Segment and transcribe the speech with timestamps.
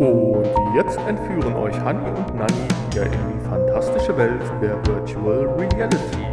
[0.00, 2.54] Und jetzt entführen euch Hani und Nani
[2.90, 6.29] wieder in die fantastische Welt der Virtual Reality.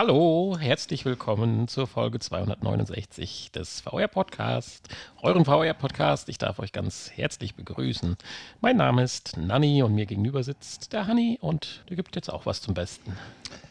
[0.00, 4.88] Hallo, herzlich willkommen zur Folge 269 des VR Podcast,
[5.22, 6.28] euren VR Podcast.
[6.28, 8.16] Ich darf euch ganz herzlich begrüßen.
[8.60, 12.46] Mein Name ist Nanni und mir gegenüber sitzt der Hanni und der gibt jetzt auch
[12.46, 13.16] was zum Besten.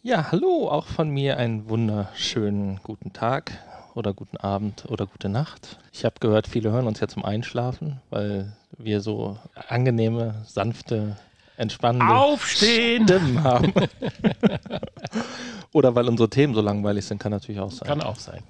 [0.03, 3.53] Ja, hallo, auch von mir einen wunderschönen guten Tag
[3.93, 5.79] oder guten Abend oder gute Nacht.
[5.93, 9.37] Ich habe gehört, viele hören uns ja zum Einschlafen, weil wir so
[9.69, 11.15] angenehme, sanfte,
[11.55, 13.03] entspannende Aufstehen!
[13.03, 13.71] Stimmen haben.
[15.73, 17.87] Oder weil unsere Themen so langweilig sind, kann natürlich auch sein.
[17.87, 18.43] Kann auch sein.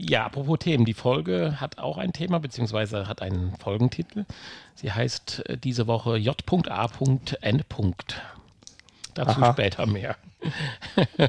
[0.00, 0.84] Ja, apropos Themen.
[0.84, 4.26] Die Folge hat auch ein Thema, beziehungsweise hat einen Folgentitel.
[4.74, 7.64] Sie heißt äh, diese Woche J.A.N.
[9.14, 9.52] Dazu Aha.
[9.52, 10.16] später mehr.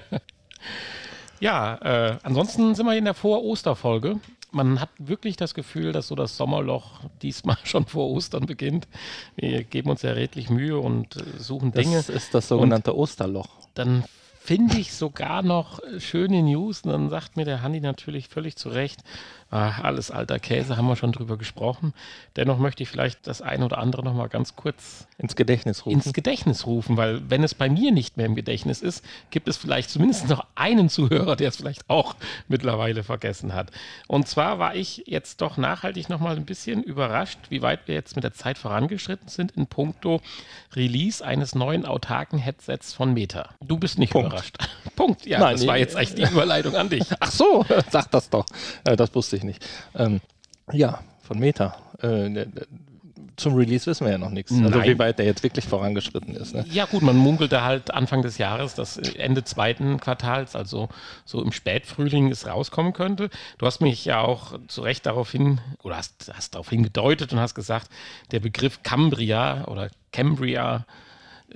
[1.39, 4.19] ja, äh, ansonsten sind wir in der Vor-Oster-Folge.
[4.51, 8.87] Man hat wirklich das Gefühl, dass so das Sommerloch diesmal schon vor Ostern beginnt.
[9.35, 13.49] Wir geben uns ja redlich Mühe und äh, suchen Dinge Das ist das sogenannte Osterloch.
[13.73, 14.03] dann
[14.39, 16.81] finde ich sogar noch schöne News.
[16.81, 19.03] Und dann sagt mir der Hanni natürlich völlig zu Recht,
[19.51, 21.93] ah, alles alter Käse, haben wir schon drüber gesprochen.
[22.35, 25.97] Dennoch möchte ich vielleicht das eine oder andere noch mal ganz kurz Ins Gedächtnis rufen.
[25.97, 29.57] ins Gedächtnis rufen, weil wenn es bei mir nicht mehr im Gedächtnis ist, gibt es
[29.57, 32.15] vielleicht zumindest noch einen Zuhörer, der es vielleicht auch
[32.47, 33.71] mittlerweile vergessen hat.
[34.07, 37.95] Und zwar war ich jetzt doch nachhaltig noch mal ein bisschen überrascht, wie weit wir
[37.95, 40.21] jetzt mit der Zeit vorangeschritten sind in puncto
[40.75, 43.49] Release eines neuen autarken Headsets von Meta.
[43.61, 44.27] Du bist nicht Punkt.
[44.27, 44.57] überrascht.
[44.95, 45.25] Punkt.
[45.25, 45.81] Ja, Nein, das war nee.
[45.81, 47.05] jetzt eigentlich die Überleitung an dich.
[47.19, 48.45] Ach so, sag das doch.
[48.85, 49.65] Äh, das wusste ich nicht.
[49.95, 50.21] Ähm,
[50.71, 51.75] ja, von Meta.
[52.01, 52.67] Äh, ne- ne-
[53.39, 54.51] zum Release wissen wir ja noch nichts.
[54.51, 54.83] Also Nein.
[54.83, 56.53] wie weit der jetzt wirklich vorangeschritten ist.
[56.53, 56.65] Ne?
[56.69, 60.89] Ja gut, man munkelte halt Anfang des Jahres, dass Ende zweiten Quartals, also
[61.25, 63.29] so im Spätfrühling es rauskommen könnte.
[63.57, 67.39] Du hast mich ja auch zu Recht darauf hin, oder hast, hast darauf hingedeutet und
[67.39, 67.89] hast gesagt,
[68.31, 70.81] der Begriff Cambria oder Cambria äh,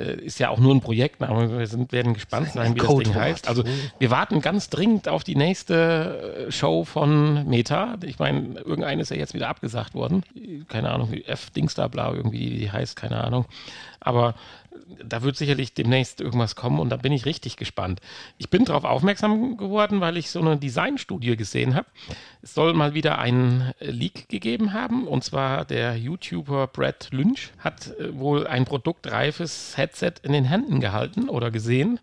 [0.01, 1.59] ist ja auch nur ein Projektname.
[1.59, 3.47] Wir sind, werden gespannt sein, wie das Ding heißt.
[3.47, 3.63] Also
[3.99, 7.97] wir warten ganz dringend auf die nächste äh, Show von Meta.
[8.03, 10.23] Ich meine, irgendeine ist ja jetzt wieder abgesagt worden.
[10.67, 13.45] Keine Ahnung, wie F-Dings da bla irgendwie die heißt, keine Ahnung.
[13.99, 14.35] Aber
[15.03, 17.99] da wird sicherlich demnächst irgendwas kommen und da bin ich richtig gespannt.
[18.37, 21.87] Ich bin darauf aufmerksam geworden, weil ich so eine Designstudie gesehen habe.
[22.41, 27.51] Es soll mal wieder einen äh, Leak gegeben haben und zwar der YouTuber Brad Lynch
[27.59, 31.99] hat äh, wohl ein produktreifes Headset in den Händen gehalten oder gesehen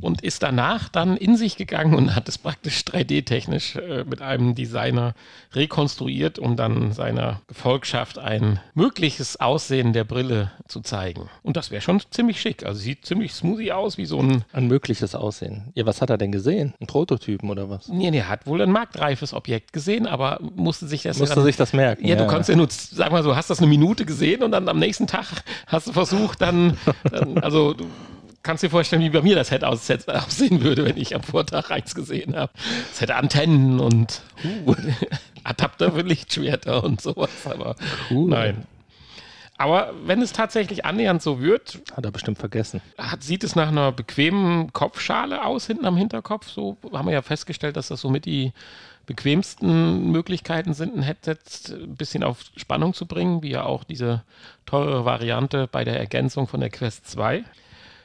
[0.00, 4.54] und ist danach dann in sich gegangen und hat es praktisch 3D-technisch äh, mit einem
[4.54, 5.14] Designer
[5.52, 11.28] rekonstruiert, um dann seiner Gefolgschaft ein mögliches Aussehen der Brille zu zeigen.
[11.42, 12.64] Und das wäre schon ziemlich schick.
[12.64, 14.44] Also sieht ziemlich smoothie aus, wie so ein.
[14.52, 15.72] Ein mögliches Aussehen.
[15.74, 16.74] Ja, was hat er denn gesehen?
[16.80, 17.88] Ein Prototypen oder was?
[17.88, 21.56] Nee, nee, hat wohl ein marktreifes Objekt gesehen, aber musste sich das Musste dann, sich
[21.56, 22.06] das merken.
[22.06, 24.68] Ja, du kannst ja nur, sag mal so, hast das eine Minute gesehen und dann
[24.68, 25.26] am nächsten Tag
[25.66, 26.76] hast du versucht, dann,
[27.10, 27.86] dann also du
[28.42, 31.70] kannst dir vorstellen, wie bei mir das Head aus- aussehen würde, wenn ich am Vortag
[31.70, 32.52] eins gesehen habe.
[32.92, 34.22] Es hätte Antennen und
[34.66, 34.74] uh,
[35.44, 37.76] Adapter für Lichtschwerter und sowas, aber
[38.10, 38.30] Cool.
[38.30, 38.66] nein.
[39.58, 42.80] Aber wenn es tatsächlich annähernd so wird, Hat er bestimmt vergessen.
[42.96, 46.48] hat, sieht es nach einer bequemen Kopfschale aus, hinten am Hinterkopf.
[46.48, 48.52] So haben wir ja festgestellt, dass das somit die
[49.04, 51.36] bequemsten Möglichkeiten sind, ein Headset
[51.72, 54.22] ein bisschen auf Spannung zu bringen, wie ja auch diese
[54.64, 57.44] teure Variante bei der Ergänzung von der Quest 2.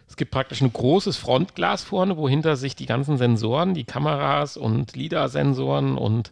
[0.07, 4.95] Es gibt praktisch ein großes Frontglas vorne, wohinter sich die ganzen Sensoren, die Kameras und
[4.95, 6.31] LIDAR-Sensoren und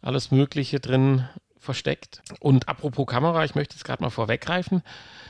[0.00, 1.28] alles Mögliche drin
[1.58, 2.22] versteckt.
[2.40, 4.82] Und apropos Kamera, ich möchte jetzt gerade mal vorweggreifen.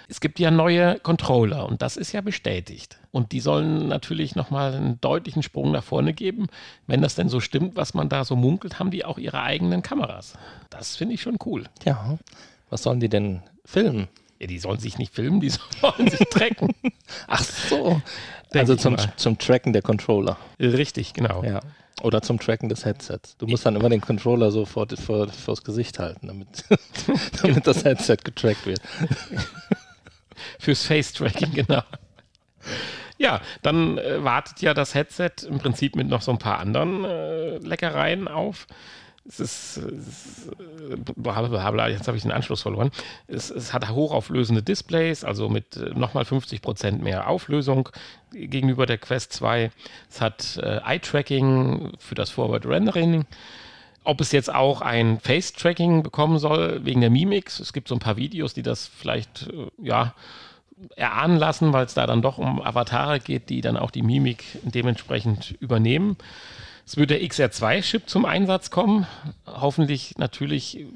[0.08, 2.98] Es gibt ja neue Controller und das ist ja bestätigt.
[3.10, 6.46] Und die sollen natürlich nochmal einen deutlichen Sprung nach vorne geben.
[6.86, 9.82] Wenn das denn so stimmt, was man da so munkelt, haben die auch ihre eigenen
[9.82, 10.34] Kameras.
[10.70, 11.64] Das finde ich schon cool.
[11.84, 12.18] Ja.
[12.70, 14.08] Was sollen die denn filmen?
[14.40, 15.50] Ja, die sollen sich nicht filmen, die
[15.80, 16.74] sollen sich tracken.
[17.28, 18.00] Ach so.
[18.52, 20.36] Also zum, zum Tracken der Controller.
[20.58, 21.44] Richtig, genau.
[21.44, 21.60] Ja.
[22.02, 23.36] Oder zum Tracken des Headsets.
[23.36, 26.64] Du musst dann immer den Controller so vor, vor, vors Gesicht halten, damit,
[27.42, 28.80] damit das Headset getrackt wird.
[30.58, 31.82] Fürs Face-Tracking, genau.
[33.18, 37.04] Ja, dann äh, wartet ja das Headset im Prinzip mit noch so ein paar anderen
[37.04, 38.66] äh, Leckereien auf.
[39.30, 40.48] Es ist, es ist
[40.90, 42.90] äh, bla, bla, bla, jetzt habe ich den Anschluss verloren.
[43.28, 47.88] Es, es hat hochauflösende Displays, also mit äh, nochmal 50% mehr Auflösung
[48.32, 49.70] gegenüber der Quest 2.
[50.10, 53.24] Es hat äh, Eye-Tracking für das Forward Rendering.
[54.02, 57.52] Ob es jetzt auch ein Face-Tracking bekommen soll wegen der Mimik.
[57.60, 60.12] Es gibt so ein paar Videos, die das vielleicht, äh, ja,
[60.96, 64.42] erahnen lassen, weil es da dann doch um Avatare geht, die dann auch die Mimik
[64.64, 66.16] dementsprechend übernehmen.
[66.90, 69.06] Es wird der XR2-Chip zum Einsatz kommen.
[69.46, 70.86] Hoffentlich natürlich,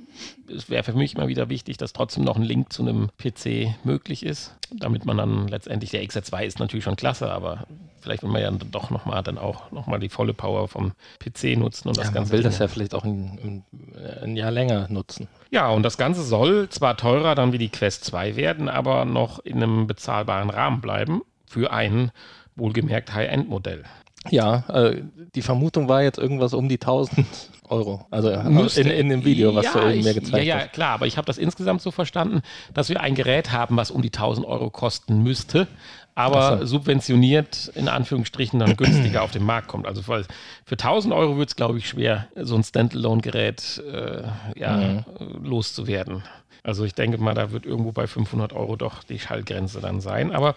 [0.52, 3.76] es wäre für mich immer wieder wichtig, dass trotzdem noch ein Link zu einem PC
[3.84, 7.68] möglich ist, damit man dann letztendlich, der XR2 ist natürlich schon klasse, aber
[8.00, 11.86] vielleicht will man ja doch nochmal dann auch nochmal die volle Power vom PC nutzen
[11.86, 12.32] und ja, das man Ganze.
[12.32, 13.62] will das ja vielleicht auch ein,
[13.94, 15.28] ein, ein Jahr länger nutzen.
[15.52, 19.38] Ja, und das Ganze soll zwar teurer dann wie die Quest 2 werden, aber noch
[19.38, 22.10] in einem bezahlbaren Rahmen bleiben für ein
[22.56, 23.84] wohlgemerkt High-End-Modell.
[24.30, 25.02] Ja, äh,
[25.34, 27.26] die Vermutung war jetzt irgendwas um die 1000
[27.68, 28.06] Euro.
[28.10, 30.72] Also Müsste- in, in dem Video, was ja, du eben mir gezeigt Ja, ja, hast.
[30.72, 32.42] klar, aber ich habe das insgesamt so verstanden,
[32.72, 35.66] dass wir ein Gerät haben, was um die 1000 Euro kosten müsste,
[36.14, 36.66] aber so.
[36.78, 39.86] subventioniert in Anführungsstrichen dann günstiger auf den Markt kommt.
[39.86, 40.24] Also weil
[40.64, 44.22] für 1000 Euro wird es, glaube ich, schwer, so ein Standalone-Gerät äh,
[44.58, 44.98] ja, Mhm.
[45.18, 46.22] äh, loszuwerden.
[46.62, 50.32] Also ich denke mal, da wird irgendwo bei 500 Euro doch die Schallgrenze dann sein.
[50.32, 50.54] Aber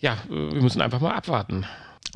[0.00, 1.64] ja, äh, wir müssen einfach mal abwarten.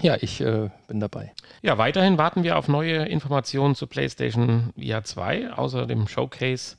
[0.02, 1.32] Ja, ich äh, bin dabei.
[1.62, 5.52] Ja, weiterhin warten wir auf neue Informationen zu PlayStation VR 2.
[5.52, 6.76] Außer dem Showcase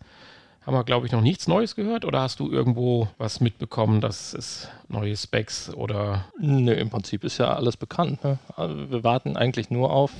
[0.65, 2.06] haben wir, glaube ich, noch nichts Neues gehört.
[2.06, 6.25] Oder hast du irgendwo was mitbekommen, dass es neue Specs oder.
[6.38, 8.24] Nö, im Prinzip ist ja alles bekannt.
[8.24, 8.38] Ne?
[8.56, 10.12] Also wir warten eigentlich nur auf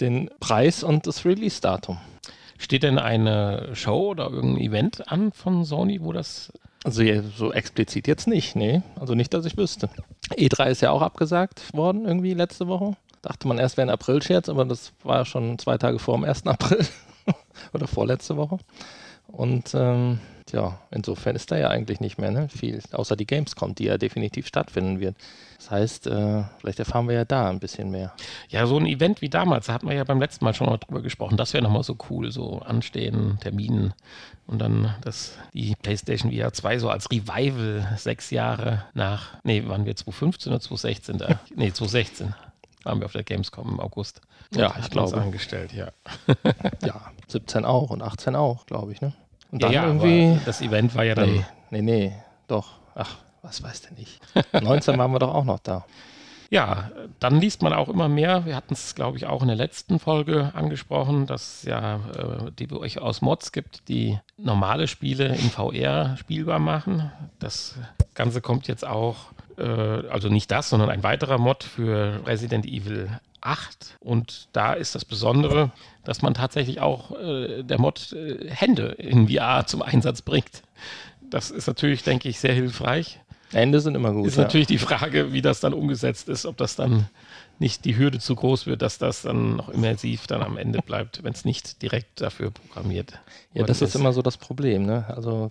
[0.00, 1.98] den Preis und das Release-Datum.
[2.58, 6.52] Steht denn eine Show oder irgendein Event an von Sony, wo das.
[6.84, 7.02] Also
[7.36, 8.82] so explizit jetzt nicht, nee.
[8.98, 9.88] Also nicht, dass ich wüsste.
[10.30, 12.96] E3 ist ja auch abgesagt worden irgendwie letzte Woche.
[13.22, 16.46] Dachte man erst wäre ein April-Scherz, aber das war schon zwei Tage vor dem 1.
[16.46, 16.84] April
[17.72, 18.58] oder vorletzte Woche.
[19.32, 20.20] Und ähm,
[20.52, 22.48] ja, insofern ist da ja eigentlich nicht mehr ne?
[22.48, 25.16] viel, außer die Gamescom, die ja definitiv stattfinden wird.
[25.56, 28.12] Das heißt, äh, vielleicht erfahren wir ja da ein bisschen mehr.
[28.48, 30.76] Ja, so ein Event wie damals, da hatten wir ja beim letzten Mal schon mal
[30.76, 31.36] drüber gesprochen.
[31.36, 33.94] Das wäre nochmal so cool, so anstehen, Terminen
[34.46, 39.86] und dann das, die PlayStation VR 2 so als Revival sechs Jahre nach, nee, waren
[39.86, 41.40] wir 2015 oder 2016 da?
[41.56, 42.34] nee, 2016
[42.84, 44.20] waren wir auf der Gamescom im August.
[44.54, 45.20] Ja, ich glaube.
[45.20, 45.88] angestellt, ja.
[46.84, 49.00] Ja, 17 auch und 18 auch, glaube ich.
[49.00, 49.12] Ne?
[49.50, 50.30] Und ja, dann ja, irgendwie.
[50.32, 52.12] aber das Event war ja dann, Nee, nee, nee,
[52.48, 52.80] doch.
[52.94, 54.20] Ach, was weiß denn ich.
[54.60, 55.84] 19 waren wir doch auch noch da.
[56.52, 58.44] Ja, dann liest man auch immer mehr.
[58.44, 62.50] Wir hatten es, glaube ich, auch in der letzten Folge angesprochen, dass es ja äh,
[62.58, 67.10] die durchaus Mods gibt, die normale Spiele in VR spielbar machen.
[67.38, 67.76] Das
[68.12, 73.08] Ganze kommt jetzt auch, äh, also nicht das, sondern ein weiterer Mod für Resident Evil
[73.42, 73.98] 8.
[74.00, 75.70] Und da ist das Besondere,
[76.04, 80.62] dass man tatsächlich auch äh, der Mod äh, Hände in VR zum Einsatz bringt.
[81.20, 83.20] Das ist natürlich, denke ich, sehr hilfreich.
[83.52, 84.26] Ende sind immer gut.
[84.26, 84.44] Ist ja.
[84.44, 87.08] natürlich die Frage, wie das dann umgesetzt ist, ob das dann
[87.62, 91.24] nicht die Hürde zu groß wird, dass das dann noch immersiv dann am Ende bleibt,
[91.24, 93.18] wenn es nicht direkt dafür programmiert
[93.54, 94.84] Ja, das ist immer so das Problem.
[94.84, 95.06] Ne?
[95.08, 95.50] Also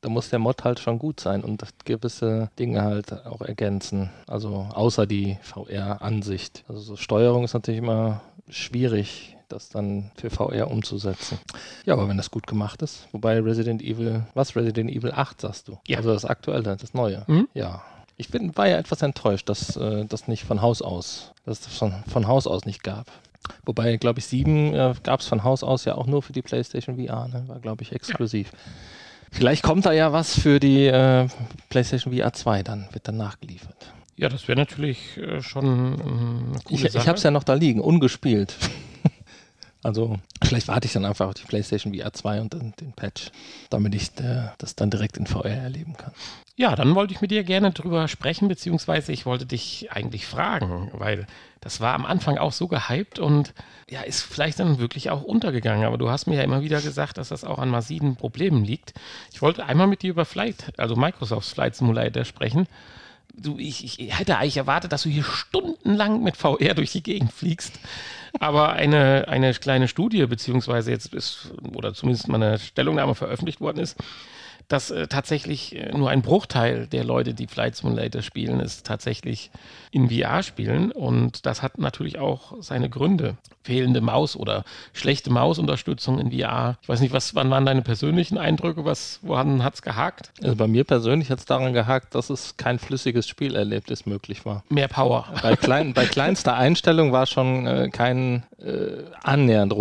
[0.00, 4.10] da muss der Mod halt schon gut sein und gewisse Dinge halt auch ergänzen.
[4.26, 6.64] Also außer die VR-Ansicht.
[6.66, 11.38] Also so Steuerung ist natürlich immer schwierig, das dann für VR umzusetzen.
[11.84, 15.68] Ja, aber wenn das gut gemacht ist, wobei Resident Evil, was Resident Evil 8 sagst
[15.68, 15.78] du?
[15.86, 15.98] Ja.
[15.98, 17.24] Also das aktuelle, das neue.
[17.26, 17.48] Mhm.
[17.52, 17.82] Ja.
[18.20, 21.78] Ich bin, war ja etwas enttäuscht, dass äh, das nicht von Haus aus, dass es
[21.78, 23.10] von, von Haus aus nicht gab.
[23.64, 26.42] Wobei, glaube ich, 7 äh, gab es von Haus aus ja auch nur für die
[26.42, 27.44] PlayStation VR, ne?
[27.46, 28.52] war, glaube ich, exklusiv.
[29.32, 31.28] Vielleicht kommt da ja was für die äh,
[31.70, 33.94] PlayStation VR 2, dann wird dann nachgeliefert.
[34.16, 37.44] Ja, das wäre natürlich äh, schon äh, eine coole Ich, ich habe es ja noch
[37.44, 38.54] da liegen, ungespielt.
[39.82, 43.30] Also, vielleicht warte ich dann einfach auf die PlayStation VR 2 und dann den Patch,
[43.70, 46.12] damit ich äh, das dann direkt in VR erleben kann.
[46.56, 50.90] Ja, dann wollte ich mit dir gerne drüber sprechen, beziehungsweise ich wollte dich eigentlich fragen,
[50.92, 51.26] weil
[51.62, 53.54] das war am Anfang auch so gehypt und
[53.88, 55.86] ja, ist vielleicht dann wirklich auch untergegangen.
[55.86, 58.92] Aber du hast mir ja immer wieder gesagt, dass das auch an massiven Problemen liegt.
[59.32, 62.66] Ich wollte einmal mit dir über Flight, also Microsofts Flight Simulator sprechen.
[63.34, 67.32] Du, ich, ich hätte eigentlich erwartet, dass du hier stundenlang mit VR durch die Gegend
[67.32, 67.78] fliegst.
[68.38, 73.78] Aber eine, eine kleine Studie, beziehungsweise jetzt ist, oder zumindest mal eine Stellungnahme veröffentlicht worden
[73.78, 73.96] ist,
[74.70, 79.50] dass äh, tatsächlich äh, nur ein Bruchteil der Leute, die Flight Simulator spielen, es tatsächlich
[79.90, 80.92] in VR spielen.
[80.92, 83.36] Und das hat natürlich auch seine Gründe.
[83.62, 86.78] Fehlende Maus oder schlechte Mausunterstützung in VR.
[86.82, 88.84] Ich weiß nicht, was, wann waren deine persönlichen Eindrücke?
[88.84, 90.30] Was, woran hat es gehakt?
[90.42, 94.62] Also bei mir persönlich hat es daran gehakt, dass es kein flüssiges Spielerlebnis möglich war.
[94.70, 95.26] Mehr Power.
[95.42, 99.72] Bei, klein, bei kleinster Einstellung war schon äh, kein äh, annähernd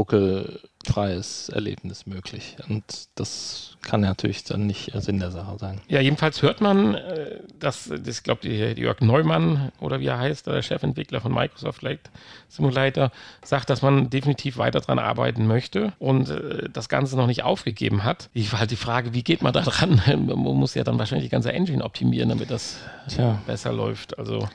[0.90, 2.58] verlustfreies Erlebnis möglich.
[2.68, 2.84] Und
[3.16, 5.82] das kann natürlich dann nicht Sinn der Sache sein.
[5.88, 10.48] Ja, jedenfalls hört man, äh, dass, das glaube ich, Jörg Neumann oder wie er heißt,
[10.48, 12.00] der Chefentwickler von Microsoft Flight
[12.48, 13.12] Simulator,
[13.44, 18.04] sagt, dass man definitiv weiter daran arbeiten möchte und äh, das Ganze noch nicht aufgegeben
[18.04, 18.30] hat.
[18.34, 20.02] Ich war halt die Frage, wie geht man da dran?
[20.08, 22.78] Man muss ja dann wahrscheinlich die ganze Engine optimieren, damit das
[23.08, 23.42] Tja.
[23.46, 24.18] besser läuft.
[24.18, 24.48] Also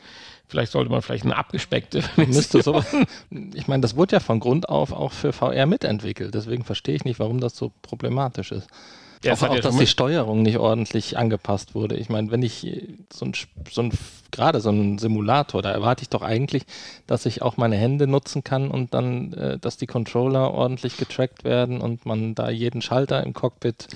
[0.49, 2.83] Vielleicht sollte man vielleicht eine abgespeckte Müsste so.
[3.55, 6.35] Ich meine, das wurde ja von Grund auf auch für VR mitentwickelt.
[6.35, 8.69] Deswegen verstehe ich nicht, warum das so problematisch ist.
[9.25, 11.97] Ja, auch, auch ja dass die Steuerung nicht ordentlich angepasst wurde.
[11.97, 12.67] Ich meine, wenn ich
[13.11, 13.33] so ein,
[13.71, 13.93] so ein
[14.31, 16.65] gerade so ein Simulator, da erwarte ich doch eigentlich,
[17.07, 21.45] dass ich auch meine Hände nutzen kann und dann, äh, dass die Controller ordentlich getrackt
[21.45, 23.89] werden und man da jeden Schalter im Cockpit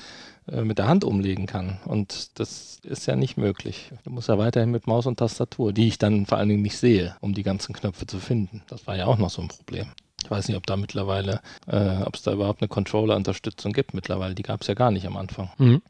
[0.50, 1.78] mit der Hand umlegen kann.
[1.84, 3.90] Und das ist ja nicht möglich.
[4.04, 6.78] Du musst ja weiterhin mit Maus und Tastatur, die ich dann vor allen Dingen nicht
[6.78, 8.62] sehe, um die ganzen Knöpfe zu finden.
[8.68, 9.86] Das war ja auch noch so ein Problem.
[10.22, 14.34] Ich weiß nicht, ob da mittlerweile, äh, ob es da überhaupt eine Controller-Unterstützung gibt mittlerweile.
[14.34, 15.50] Die gab es ja gar nicht am Anfang.
[15.58, 15.82] Mhm.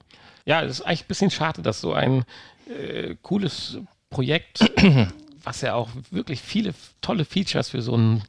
[0.44, 2.24] Ja, es ist eigentlich ein bisschen schade, dass so ein
[2.68, 3.78] äh, cooles
[4.10, 4.70] Projekt,
[5.48, 8.22] was ja auch wirklich viele tolle Features für so einen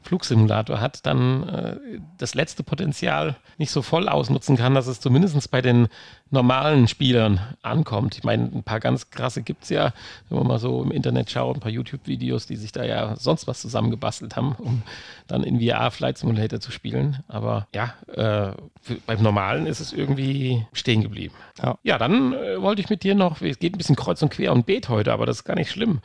[0.00, 1.76] Flugsimulator hat, dann äh,
[2.16, 5.88] das letzte Potenzial nicht so voll ausnutzen kann, dass es zumindest bei den
[6.30, 8.16] normalen Spielern ankommt.
[8.16, 9.92] Ich meine, ein paar ganz krasse gibt es ja,
[10.28, 13.46] wenn man mal so im Internet schaut, ein paar YouTube-Videos, die sich da ja sonst
[13.46, 14.82] was zusammengebastelt haben, um
[15.28, 17.22] dann in VR Flight Simulator zu spielen.
[17.28, 21.34] Aber ja, äh, für, beim Normalen ist es irgendwie stehen geblieben.
[21.62, 24.30] Ja, ja dann äh, wollte ich mit dir noch, es geht ein bisschen kreuz und
[24.30, 26.00] quer und beet heute, aber das ist gar nicht schlimm.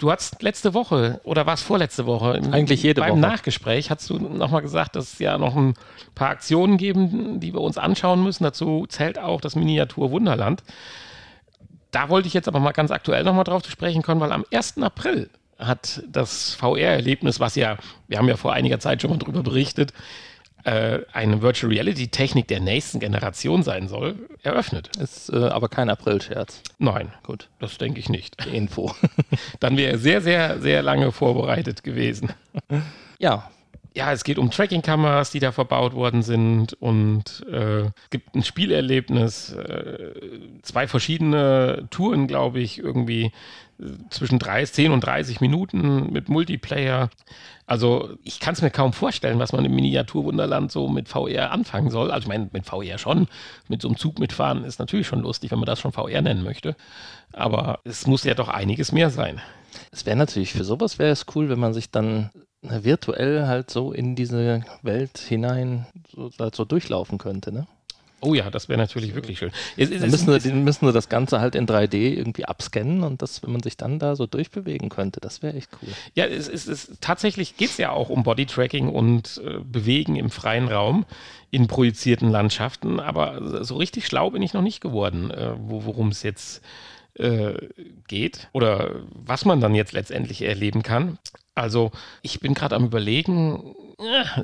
[0.00, 2.32] Du hast letzte Woche oder war es vorletzte Woche?
[2.38, 3.20] Im, Eigentlich jede beim Woche.
[3.20, 5.74] Beim Nachgespräch hast du nochmal gesagt, dass es ja noch ein
[6.14, 8.42] paar Aktionen geben, die wir uns anschauen müssen.
[8.42, 10.62] Dazu zählt auch das Miniatur Wunderland.
[11.90, 14.46] Da wollte ich jetzt aber mal ganz aktuell nochmal drauf zu sprechen kommen, weil am
[14.50, 14.78] 1.
[14.78, 15.28] April
[15.58, 17.76] hat das VR-Erlebnis, was ja,
[18.08, 19.92] wir haben ja vor einiger Zeit schon mal drüber berichtet,
[20.64, 24.96] äh, eine Virtual Reality Technik der nächsten Generation sein soll, eröffnet.
[24.96, 26.62] Ist äh, aber kein April-Scherz.
[26.78, 28.44] Nein, gut, das denke ich nicht.
[28.46, 28.94] Info.
[29.60, 32.30] Dann wäre sehr, sehr, sehr lange vorbereitet gewesen.
[33.18, 33.50] Ja,
[33.94, 38.44] ja, es geht um Tracking-Kameras, die da verbaut worden sind und äh, es gibt ein
[38.44, 40.12] Spielerlebnis, äh,
[40.62, 43.32] zwei verschiedene Touren, glaube ich, irgendwie
[43.80, 47.10] äh, zwischen 30, 10 und 30 Minuten mit Multiplayer.
[47.66, 51.90] Also ich kann es mir kaum vorstellen, was man im Miniaturwunderland so mit VR anfangen
[51.90, 52.12] soll.
[52.12, 53.26] Also ich meine, mit VR schon,
[53.68, 56.44] mit so einem Zug mitfahren ist natürlich schon lustig, wenn man das schon VR nennen
[56.44, 56.76] möchte.
[57.32, 59.40] Aber es muss ja doch einiges mehr sein.
[59.90, 62.30] Es wäre natürlich, für sowas wäre es cool, wenn man sich dann
[62.62, 67.66] virtuell halt so in diese Welt hinein so, halt so durchlaufen könnte, ne?
[68.22, 69.50] Oh ja, das wäre natürlich wirklich schön.
[69.78, 73.22] Es, es, dann müssen, wir, müssen wir das Ganze halt in 3D irgendwie abscannen und
[73.22, 75.88] das, wenn man sich dann da so durchbewegen könnte, das wäre echt cool.
[76.14, 80.68] Ja, es, es tatsächlich geht es ja auch um Bodytracking und äh, Bewegen im freien
[80.68, 81.06] Raum
[81.50, 86.08] in projizierten Landschaften, aber so richtig schlau bin ich noch nicht geworden, äh, wo, worum
[86.08, 86.62] es jetzt
[87.14, 87.54] äh,
[88.06, 91.18] geht oder was man dann jetzt letztendlich erleben kann.
[91.60, 91.90] Also
[92.22, 93.74] ich bin gerade am Überlegen,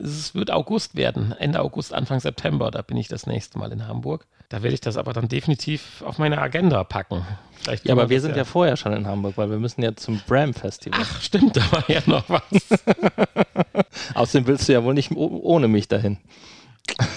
[0.02, 3.88] es wird August werden, Ende August, Anfang September, da bin ich das nächste Mal in
[3.88, 4.26] Hamburg.
[4.48, 7.26] Da werde ich das aber dann definitiv auf meine Agenda packen.
[7.62, 8.38] Vielleicht ja, aber wir sind ja.
[8.38, 11.00] ja vorher schon in Hamburg, weil wir müssen ja zum Bram Festival.
[11.02, 12.42] Ach, stimmt, da war ja noch was.
[14.14, 16.18] Außerdem willst du ja wohl nicht ohne mich dahin.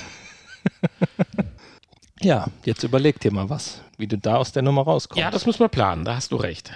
[2.21, 5.21] ja, jetzt überleg dir mal was, wie du da aus der Nummer rauskommst.
[5.21, 6.71] Ja, das müssen wir planen, da hast du recht.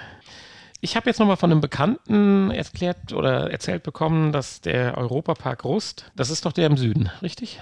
[0.84, 6.12] Ich habe jetzt nochmal von einem Bekannten erklärt oder erzählt bekommen, dass der Europapark Rust,
[6.14, 7.62] das ist doch der im Süden, richtig?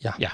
[0.00, 0.16] Ja.
[0.18, 0.30] Ja.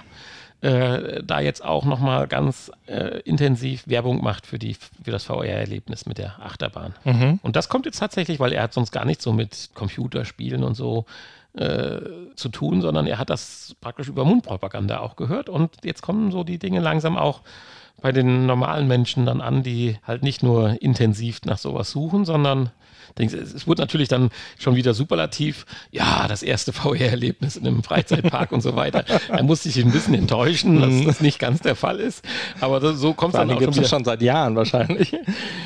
[0.63, 4.73] Äh, da jetzt auch nochmal ganz äh, intensiv Werbung macht für, die,
[5.05, 6.95] für das VR-Erlebnis mit der Achterbahn.
[7.05, 7.39] Mhm.
[7.43, 10.75] Und das kommt jetzt tatsächlich, weil er hat sonst gar nicht so mit Computerspielen und
[10.75, 11.05] so
[11.53, 12.01] äh,
[12.35, 15.51] zu tun, sondern er hat das praktisch über Mundpropaganda auch gehört.
[15.51, 17.43] Und jetzt kommen so die Dinge langsam auch
[18.03, 22.71] bei den normalen Menschen dann an, die halt nicht nur intensiv nach sowas suchen, sondern
[23.19, 28.53] denkst, es wurde natürlich dann schon wieder superlativ, ja, das erste VR-Erlebnis in einem Freizeitpark
[28.53, 29.05] und so weiter.
[29.29, 31.07] Da musste ich ein bisschen enttäuschen, dass mhm.
[31.07, 32.25] das nicht ganz der Fall ist.
[32.61, 33.89] Aber das, so kommt es dann auch schon, wieder.
[33.89, 35.17] schon seit Jahren wahrscheinlich.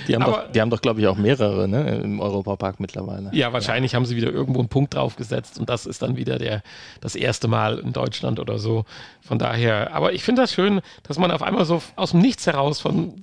[0.08, 3.30] Die haben Aber, doch, doch glaube ich, auch mehrere ne, im Europapark mittlerweile.
[3.32, 3.96] Ja, wahrscheinlich ja.
[3.96, 6.62] haben sie wieder irgendwo einen Punkt draufgesetzt und das ist dann wieder der,
[7.00, 8.84] das erste Mal in Deutschland oder so.
[9.20, 12.46] Von daher, aber ich finde das schön, dass man auf einmal so aus dem Nichts
[12.46, 13.14] heraus von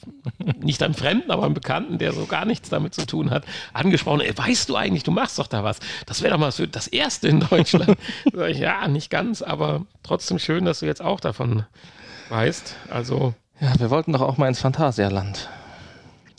[0.61, 4.12] nicht einem Fremden, aber einem Bekannten, der so gar nichts damit zu tun hat, angesprochen
[4.21, 5.79] Ey, weißt du eigentlich, du machst doch da was.
[6.05, 7.97] Das wäre doch mal für das Erste in Deutschland.
[8.49, 11.65] ich, ja, nicht ganz, aber trotzdem schön, dass du jetzt auch davon
[12.29, 12.75] weißt.
[12.89, 13.33] Also.
[13.59, 15.49] Ja, wir wollten doch auch mal ins Phantasialand.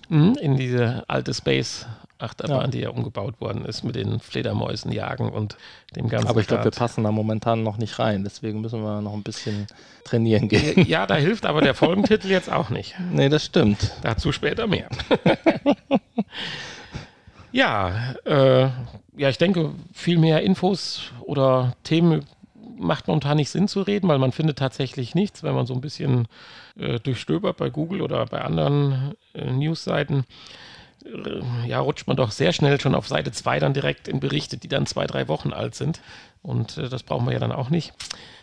[0.08, 1.86] Mhm, in diese alte Space
[2.18, 2.66] Achterbahn, Ja.
[2.68, 5.56] die ja umgebaut worden ist mit den Fledermäusen jagen und
[5.96, 8.24] dem ganzen Aber ich glaube, wir passen da momentan noch nicht rein.
[8.24, 9.66] Deswegen müssen wir noch ein bisschen
[10.04, 10.86] trainieren gehen.
[10.86, 12.94] Ja, da hilft aber der Folgentitel jetzt auch nicht.
[13.12, 13.92] nee, das stimmt.
[14.02, 14.88] Dazu später mehr.
[17.54, 18.68] ja, äh,
[19.16, 22.24] ja, ich denke, viel mehr Infos oder Themen
[22.76, 25.80] macht momentan nicht Sinn zu reden, weil man findet tatsächlich nichts, wenn man so ein
[25.80, 26.26] bisschen
[26.76, 30.24] äh, durchstöbert bei Google oder bei anderen äh, Newsseiten.
[31.04, 34.56] Äh, ja, rutscht man doch sehr schnell schon auf Seite 2 dann direkt in Berichte,
[34.56, 36.00] die dann zwei, drei Wochen alt sind.
[36.42, 37.92] Und äh, das brauchen wir ja dann auch nicht.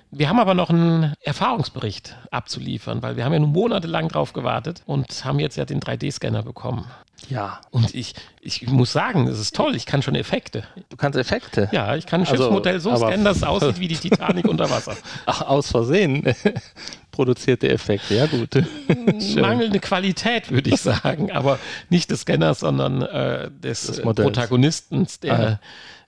[0.09, 4.83] Wir haben aber noch einen Erfahrungsbericht abzuliefern, weil wir haben ja nun monatelang drauf gewartet
[4.85, 6.85] und haben jetzt ja den 3D-Scanner bekommen.
[7.29, 7.61] Ja.
[7.71, 10.63] Und ich, ich muss sagen, das ist toll, ich kann schon Effekte.
[10.89, 11.69] Du kannst Effekte.
[11.71, 14.69] Ja, ich kann ein Also, Schiffsmodell so scannen, dass es aussieht wie die Titanic unter
[14.69, 14.95] Wasser.
[15.25, 16.23] Ach, aus Versehen
[17.11, 18.15] produzierte Effekte.
[18.15, 18.49] Ja, gut.
[19.21, 19.41] Schön.
[19.41, 21.59] Mangelnde Qualität, würde ich sagen, aber
[21.89, 24.01] nicht des Scanners, sondern äh, des, Des äh.
[24.03, 25.59] Protagonisten, der, Ah.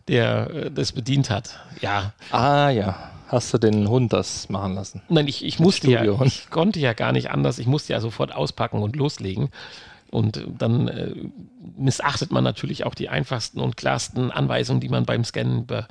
[0.07, 1.59] der äh, das bedient hat.
[1.81, 3.09] Ja, Ah, ja.
[3.27, 5.01] Hast du den Hund das machen lassen?
[5.09, 7.57] Nein, ich, ich musste ja, ich konnte ja gar nicht anders.
[7.57, 9.49] Ich musste ja sofort auspacken und loslegen.
[10.13, 11.15] Und dann äh,
[11.75, 15.87] missachtet man natürlich auch die einfachsten und klarsten Anweisungen, die man beim Scannen be,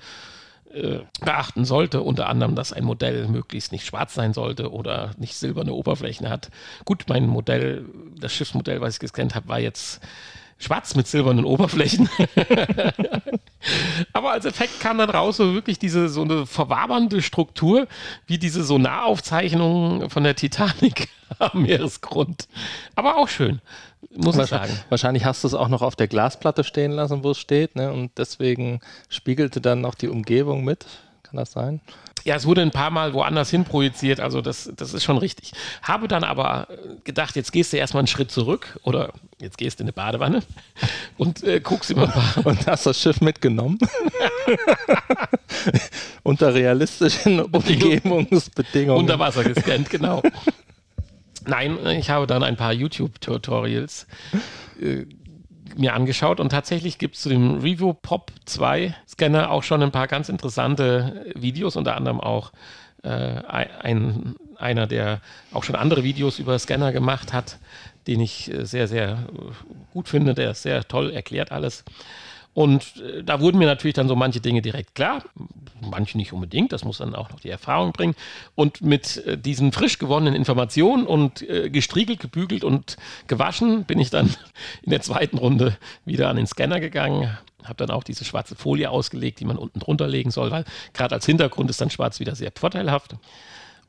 [0.73, 2.03] äh, beachten sollte.
[2.03, 6.51] Unter anderem, dass ein Modell möglichst nicht schwarz sein sollte oder nicht silberne Oberflächen hat.
[6.85, 7.85] Gut, mein Modell,
[8.17, 10.01] das Schiffsmodell, was ich gescannt habe, war jetzt
[10.57, 12.09] schwarz mit silbernen Oberflächen.
[14.13, 17.87] Aber als Effekt kam dann raus so wirklich diese so eine verwabernde Struktur,
[18.27, 22.49] wie diese Sonaraufzeichnungen von der Titanic am Meeresgrund.
[22.95, 23.61] Aber auch schön,
[24.15, 24.73] muss ich sagen.
[24.89, 27.93] Wahrscheinlich hast du es auch noch auf der Glasplatte stehen lassen, wo es steht, ne?
[27.93, 30.87] Und deswegen spiegelte dann noch die Umgebung mit.
[31.23, 31.81] Kann das sein?
[32.25, 35.53] Ja, es wurde ein paar Mal woanders hin projiziert, also das, das ist schon richtig.
[35.83, 39.79] Habe dann aber äh, gedacht, jetzt gehst du erstmal einen Schritt zurück oder jetzt gehst
[39.79, 40.43] du in eine Badewanne
[41.19, 43.79] und äh, guckst immer paar Und hast das Schiff mitgenommen?
[46.23, 49.01] Unter realistischen Umgebungsbedingungen.
[49.01, 50.23] unter Wasser gescannt, genau.
[51.45, 54.07] Nein, ich habe dann ein paar YouTube-Tutorials
[54.81, 55.07] äh,
[55.77, 59.93] mir angeschaut und tatsächlich gibt es zu dem Revo Pop 2 Scanner auch schon ein
[59.93, 62.53] paar ganz interessante Videos, unter anderem auch
[63.03, 65.21] äh, ein, einer, der
[65.53, 67.59] auch schon andere Videos über Scanner gemacht hat,
[68.07, 69.15] den ich äh, sehr, sehr äh,
[69.93, 71.85] gut finde, der sehr toll erklärt alles.
[72.55, 75.23] Und äh, da wurden mir natürlich dann so manche Dinge direkt klar,
[75.81, 78.15] manche nicht unbedingt, das muss dann auch noch die Erfahrung bringen.
[78.55, 84.11] Und mit äh, diesen frisch gewonnenen Informationen und äh, gestriegelt, gebügelt und gewaschen bin ich
[84.11, 84.35] dann
[84.83, 88.91] in der zweiten Runde wieder an den Scanner gegangen, habe dann auch diese schwarze Folie
[88.91, 92.35] ausgelegt, die man unten drunter legen soll, weil gerade als Hintergrund ist dann schwarz wieder
[92.35, 93.17] sehr vorteilhaft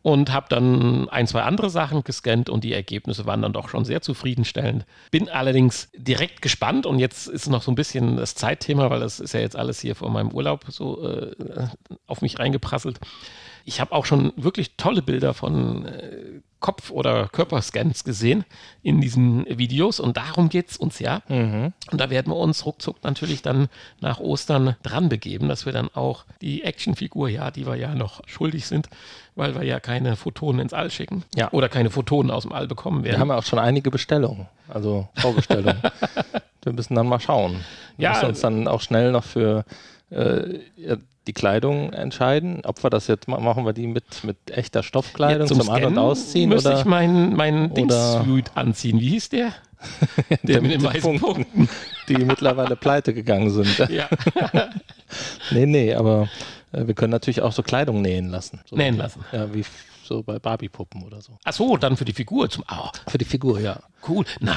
[0.03, 3.85] und habe dann ein, zwei andere Sachen gescannt und die Ergebnisse waren dann doch schon
[3.85, 4.85] sehr zufriedenstellend.
[5.11, 9.21] Bin allerdings direkt gespannt und jetzt ist noch so ein bisschen das Zeitthema, weil das
[9.21, 11.31] ist ja jetzt alles hier vor meinem Urlaub so äh,
[12.05, 12.99] auf mich reingeprasselt.
[13.63, 18.45] Ich habe auch schon wirklich tolle Bilder von äh, Kopf- oder Körperscans gesehen
[18.81, 21.21] in diesen Videos und darum geht es uns ja.
[21.27, 23.67] Und da werden wir uns ruckzuck natürlich dann
[23.99, 28.21] nach Ostern dran begeben, dass wir dann auch die Actionfigur, ja, die wir ja noch
[28.27, 28.87] schuldig sind,
[29.35, 31.51] weil wir ja keine Photonen ins All schicken Ja.
[31.51, 33.19] oder keine Photonen aus dem All bekommen Wir werden.
[33.21, 35.81] haben ja auch schon einige Bestellungen, also Vorbestellungen.
[36.63, 37.57] wir müssen dann mal schauen.
[37.97, 39.65] Wir Ja, müssen uns dann auch schnell noch für
[40.11, 40.59] äh,
[41.27, 42.61] die Kleidung entscheiden.
[42.65, 45.97] Ob wir das jetzt ma- machen, wir die mit, mit echter Stoffkleidung zum, An- und
[45.97, 48.99] Ausziehen müsste oder ich meinen mein Dingssuit anziehen.
[48.99, 49.53] Wie hieß der?
[50.43, 51.67] der mit den weißen Punkten.
[51.67, 51.69] Punkten.
[52.07, 53.77] die mittlerweile pleite gegangen sind.
[53.89, 54.07] Ja.
[55.51, 56.29] nee, nee, aber
[56.71, 58.61] äh, wir können natürlich auch so Kleidung nähen lassen.
[58.65, 59.23] So, Nähen lassen.
[59.31, 59.63] Ja, wie
[60.03, 61.37] so bei Barbie-Puppen oder so.
[61.43, 62.49] Ach so, dann für die Figur.
[62.49, 63.79] Zum, oh, Für die Figur, ja.
[64.07, 64.25] cool.
[64.41, 64.55] Da-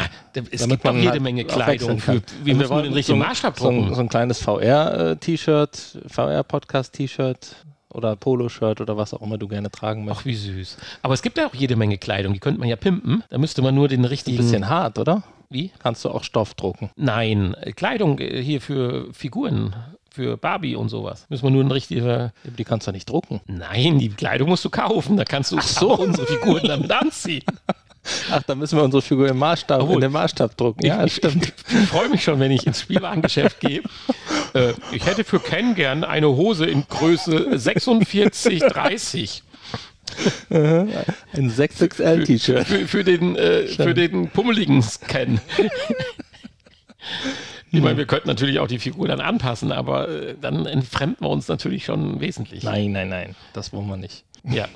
[0.51, 1.99] es Damit gibt auch jede halt Menge Kleidung.
[1.99, 3.95] Für, wir Also müssen nur den richtigen so, ein- Maßstab so, ein- drucken.
[3.95, 7.57] so ein kleines VR-T-Shirt, VR-Podcast-T-Shirt
[7.91, 10.23] oder Poloshirt oder was auch immer du gerne tragen möchtest.
[10.23, 10.77] Ach, wie süß.
[11.03, 13.23] Aber es gibt ja auch jede Menge Kleidung, die könnte man ja pimpen.
[13.31, 14.37] Da müsste man nur den Ein richtigen.
[14.37, 15.23] bisschen hart, oder?
[15.49, 15.71] Wie?
[15.79, 16.91] Kannst du auch Stoff drucken.
[16.97, 19.75] Nein, Kleidung äh, hier für Figuren,
[20.17, 21.27] für Barbie und sowas.
[21.29, 22.33] Müssen wir nur ein richtiger.
[22.45, 23.41] Die kannst du nicht drucken.
[23.47, 25.17] Nein, die Kleidung musst du kaufen.
[25.17, 25.93] Da kannst du so.
[25.93, 27.45] auch unsere Figuren damit anziehen.
[28.31, 30.87] Ach, da müssen wir unsere Figur im Maßstab, Obwohl, in den Maßstab drucken.
[30.87, 31.53] Ja, ich, stimmt.
[31.69, 33.83] Ich, ich freue mich schon, wenn ich ins Spielwarengeschäft gehe.
[34.55, 39.43] Äh, ich hätte für Ken gern eine Hose in Größe 46, 30.
[40.49, 42.67] Ein 6XL-T-Shirt.
[42.67, 45.41] Für, für, den, äh, für den pummeligen Ken.
[47.77, 51.31] Ich meine, wir könnten natürlich auch die Figur dann anpassen, aber äh, dann entfremden wir
[51.31, 52.63] uns natürlich schon wesentlich.
[52.65, 53.37] Nein, nein, nein.
[53.53, 54.25] Das wollen wir nicht.
[54.45, 54.67] Ja.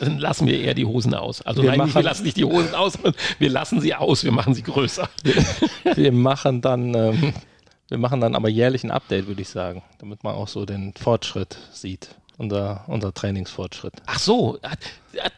[0.00, 1.40] Dann lassen wir eher die Hosen aus.
[1.42, 3.94] Also Wir nein, nicht, wir machen- lassen nicht die Hosen aus, sondern wir lassen sie
[3.94, 5.08] aus, wir machen sie größer.
[5.94, 7.32] Wir machen dann ähm,
[7.88, 10.92] Wir machen dann aber jährlich ein Update, würde ich sagen, damit man auch so den
[10.94, 12.10] Fortschritt sieht.
[12.38, 13.94] Unser, unser Trainingsfortschritt.
[14.04, 14.58] Ach so,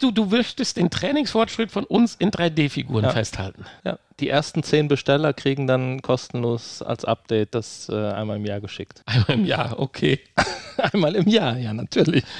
[0.00, 3.10] du, du möchtest den Trainingsfortschritt von uns in 3D-Figuren Ja.
[3.10, 3.64] festhalten.
[3.84, 8.60] Ja, die ersten zehn Besteller kriegen dann kostenlos als Update das äh, einmal im Jahr
[8.60, 9.02] geschickt.
[9.06, 10.18] Einmal im Jahr, okay.
[10.92, 12.24] einmal im Jahr, ja, natürlich.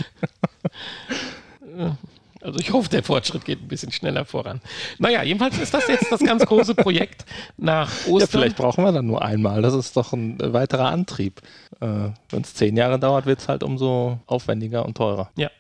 [2.49, 4.61] Also ich hoffe, der Fortschritt geht ein bisschen schneller voran.
[4.99, 7.25] Naja, jedenfalls ist das jetzt das ganz große Projekt
[7.57, 8.21] nach Ostern.
[8.21, 9.63] Ja, vielleicht brauchen wir dann nur einmal.
[9.63, 11.43] Das ist doch ein äh, weiterer Antrieb.
[11.81, 15.31] Äh, Wenn es zehn Jahre dauert, wird es halt umso aufwendiger und teurer.
[15.37, 15.51] Ja.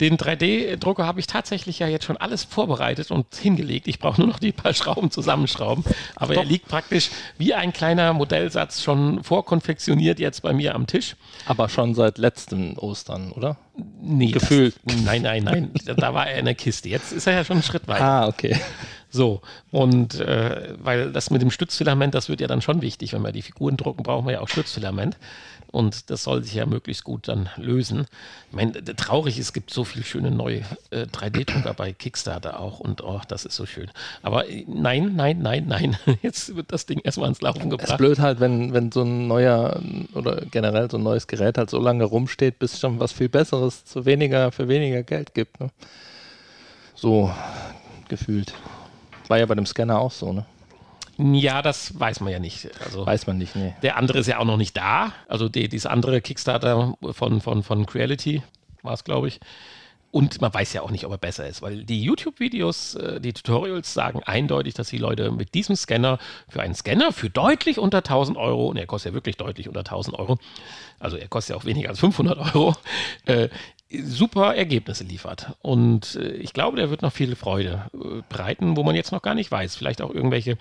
[0.00, 3.88] Den 3D-Drucker habe ich tatsächlich ja jetzt schon alles vorbereitet und hingelegt.
[3.88, 5.84] Ich brauche nur noch die paar Schrauben zusammenschrauben.
[6.16, 11.16] Aber er liegt praktisch wie ein kleiner Modellsatz schon vorkonfektioniert jetzt bei mir am Tisch.
[11.46, 13.56] Aber schon seit letzten Ostern, oder?
[14.00, 14.76] Nee, Gefühlt.
[14.84, 15.70] Das, nein, nein, nein.
[15.84, 16.88] Da war er in der Kiste.
[16.88, 18.04] Jetzt ist er ja schon einen Schritt weiter.
[18.04, 18.58] Ah, okay.
[19.08, 23.12] So, und äh, weil das mit dem Stützfilament, das wird ja dann schon wichtig.
[23.12, 25.16] Wenn wir die Figuren drucken, brauchen wir ja auch Stützfilament.
[25.70, 28.06] Und das soll sich ja möglichst gut dann lösen.
[28.50, 32.80] Ich meine, traurig, es gibt so viele schöne neue äh, 3D-Drucker bei Kickstarter auch.
[32.80, 33.90] Und oh, das ist so schön.
[34.22, 35.96] Aber äh, nein, nein, nein, nein.
[36.22, 37.98] Jetzt wird das Ding erstmal ins Laufen Es ist gebracht.
[37.98, 39.80] blöd halt, wenn, wenn so ein neuer
[40.14, 43.28] oder generell so ein neues Gerät halt so lange rumsteht, bis es schon was viel
[43.28, 45.60] Besseres zu weniger, für weniger Geld gibt.
[45.60, 45.70] Ne?
[46.94, 47.30] So
[48.08, 48.54] gefühlt.
[49.28, 50.46] War ja bei dem Scanner auch so, ne?
[51.18, 52.68] Ja, das weiß man ja nicht.
[52.84, 53.74] Also, Weiß man nicht, nee.
[53.82, 55.12] Der andere ist ja auch noch nicht da.
[55.28, 58.42] Also die, dieses andere Kickstarter von, von, von Creality
[58.82, 59.40] war es, glaube ich.
[60.12, 63.32] Und man weiß ja auch nicht, ob er besser ist, weil die YouTube-Videos, äh, die
[63.32, 67.98] Tutorials sagen eindeutig, dass die Leute mit diesem Scanner für einen Scanner für deutlich unter
[67.98, 70.38] 1000 Euro, und er kostet ja wirklich deutlich unter 1000 Euro,
[71.00, 72.74] also er kostet ja auch weniger als 500 Euro,
[73.26, 73.48] äh,
[73.90, 75.52] super Ergebnisse liefert.
[75.60, 79.22] Und äh, ich glaube, der wird noch viel Freude äh, bereiten, wo man jetzt noch
[79.22, 79.76] gar nicht weiß.
[79.76, 80.56] Vielleicht auch irgendwelche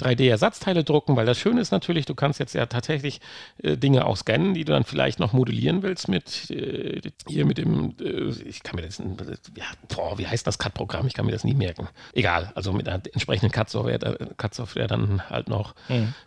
[0.00, 3.20] 3D-Ersatzteile drucken, weil das Schöne ist natürlich, du kannst jetzt ja tatsächlich
[3.62, 7.58] äh, Dinge auch scannen, die du dann vielleicht noch modellieren willst mit äh, hier mit
[7.58, 11.06] dem, äh, ich kann mir das, ja, boah, wie heißt das Cut-Programm?
[11.06, 11.88] Ich kann mir das nie merken.
[12.12, 15.74] Egal, also mit einer entsprechenden Cut-Software, äh, dann halt noch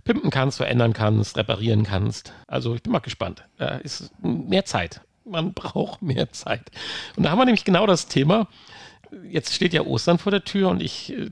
[0.04, 2.34] pimpen kannst, verändern kannst, reparieren kannst.
[2.48, 3.44] Also ich bin mal gespannt.
[3.58, 5.02] Da ist mehr Zeit.
[5.24, 6.72] Man braucht mehr Zeit.
[7.16, 8.48] Und da haben wir nämlich genau das Thema
[9.30, 11.30] jetzt steht ja Ostern vor der Tür und ich äh,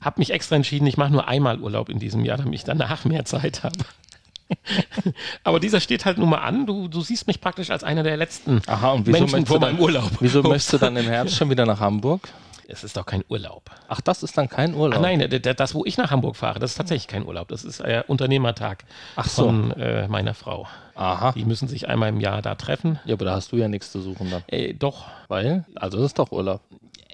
[0.00, 3.04] habe mich extra entschieden, ich mache nur einmal Urlaub in diesem Jahr, damit ich danach
[3.04, 3.78] mehr Zeit habe.
[5.44, 6.66] Aber dieser steht halt nun mal an.
[6.66, 9.78] Du, du siehst mich praktisch als einer der letzten Aha, und wieso Menschen vor meinem
[9.78, 10.10] Urlaub.
[10.20, 12.28] Wieso möchtest du dann im Herbst schon wieder nach Hamburg?
[12.66, 13.70] Es ist doch kein Urlaub.
[13.88, 14.98] Ach, das ist dann kein Urlaub.
[14.98, 17.48] Ach nein, das, wo ich nach Hamburg fahre, das ist tatsächlich kein Urlaub.
[17.48, 18.84] Das ist äh, Unternehmertag
[19.16, 19.44] Ach so.
[19.44, 20.66] von äh, meiner Frau.
[20.94, 21.32] Aha.
[21.32, 22.98] Die müssen sich einmal im Jahr da treffen.
[23.04, 24.42] Ja, aber da hast du ja nichts zu suchen dann.
[24.46, 25.64] Äh, doch, Weil?
[25.74, 26.62] Also das ist doch Urlaub.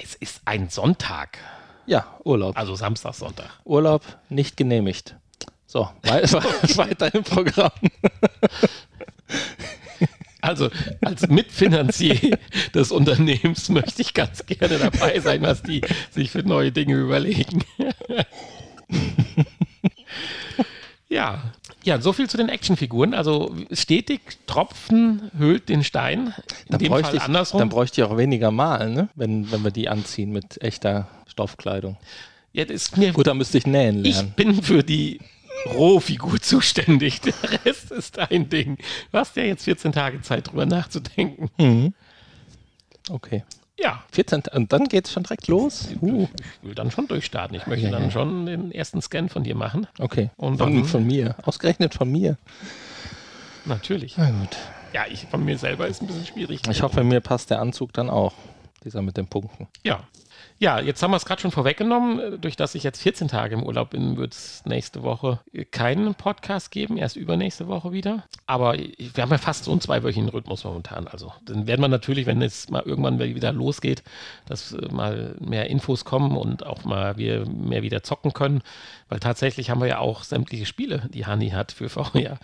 [0.02, 1.38] Es ist ein Sonntag.
[1.86, 2.56] Ja, Urlaub.
[2.56, 3.50] Also Samstag, Sonntag.
[3.64, 5.16] Urlaub nicht genehmigt.
[5.66, 6.22] So, wei-
[6.76, 7.70] weiter im Programm.
[10.40, 10.70] Also
[11.02, 12.38] als Mitfinanzier
[12.74, 17.64] des Unternehmens möchte ich ganz gerne dabei sein, was die sich für neue Dinge überlegen.
[21.08, 21.42] ja.
[21.90, 23.14] Ja, so viel zu den Actionfiguren.
[23.14, 26.32] Also stetig Tropfen höhlt den Stein.
[26.68, 27.58] In dem Fall ich, andersrum.
[27.58, 29.08] dann bräuchte ich auch weniger malen, ne?
[29.16, 31.96] wenn, wenn wir die anziehen mit echter Stoffkleidung.
[32.52, 34.34] ja, mir, Gut, dann müsste ich nähen ich lernen.
[34.36, 35.18] bin für die
[35.66, 37.22] Rohfigur zuständig.
[37.22, 38.78] Der Rest ist dein Ding.
[39.10, 41.50] Du hast ja jetzt 14 Tage Zeit, drüber nachzudenken.
[41.58, 41.92] Mhm.
[43.08, 43.42] Okay.
[43.82, 44.42] Ja, 14.
[44.52, 45.88] Und dann geht's schon direkt los?
[46.02, 46.28] Uh,
[46.62, 47.56] ich will dann schon durchstarten.
[47.56, 48.10] Ich möchte Ja, dann ja.
[48.10, 49.86] schon den ersten Scan von dir machen.
[49.98, 50.30] okay.
[50.36, 51.34] Und von, von mir.
[51.44, 52.36] Ausgerechnet von mir.
[53.64, 54.14] Natürlich.
[54.16, 54.56] Na gut.
[54.92, 56.62] Ja, ich von mir selber ist ein bisschen schwierig.
[56.68, 58.32] Ich hoffe, mir passt der Anzug dann auch.
[58.84, 59.68] Dieser mit den Punkten.
[59.84, 60.00] Ja.
[60.62, 62.38] Ja, jetzt haben wir es gerade schon vorweggenommen.
[62.38, 66.70] Durch dass ich jetzt 14 Tage im Urlaub bin, wird es nächste Woche keinen Podcast
[66.70, 68.24] geben, erst übernächste Woche wieder.
[68.44, 71.08] Aber wir haben ja fast so einen zweiwöchigen Rhythmus momentan.
[71.08, 74.02] Also dann werden wir natürlich, wenn es mal irgendwann wieder losgeht,
[74.44, 78.60] dass äh, mal mehr Infos kommen und auch mal wir mehr wieder zocken können.
[79.08, 82.38] Weil tatsächlich haben wir ja auch sämtliche Spiele, die Hani hat für VR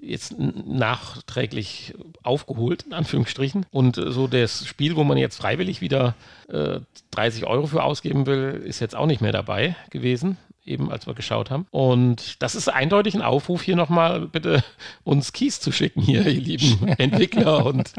[0.00, 3.66] jetzt nachträglich aufgeholt, in Anführungsstrichen.
[3.70, 6.14] Und äh, so das Spiel, wo man jetzt freiwillig wieder
[6.48, 6.80] äh,
[7.10, 10.36] 30 Euro für ausgeben will, ist jetzt auch nicht mehr dabei gewesen,
[10.68, 11.66] eben als wir geschaut haben.
[11.70, 14.62] Und das ist eindeutig ein Aufruf hier nochmal, bitte
[15.04, 17.92] uns Keys zu schicken hier, ihr lieben Entwickler und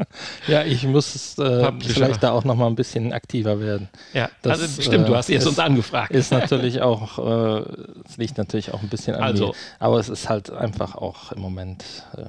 [0.46, 3.88] Ja, ich muss äh, vielleicht da auch noch mal ein bisschen aktiver werden.
[4.12, 6.12] ja, Das, also stimmt, du äh, hast jetzt uns angefragt.
[6.12, 7.62] Ist natürlich auch, äh,
[8.08, 9.54] es liegt natürlich auch ein bisschen an Also- mir.
[9.78, 11.84] Aber es ist halt einfach auch im Moment,
[12.16, 12.24] äh,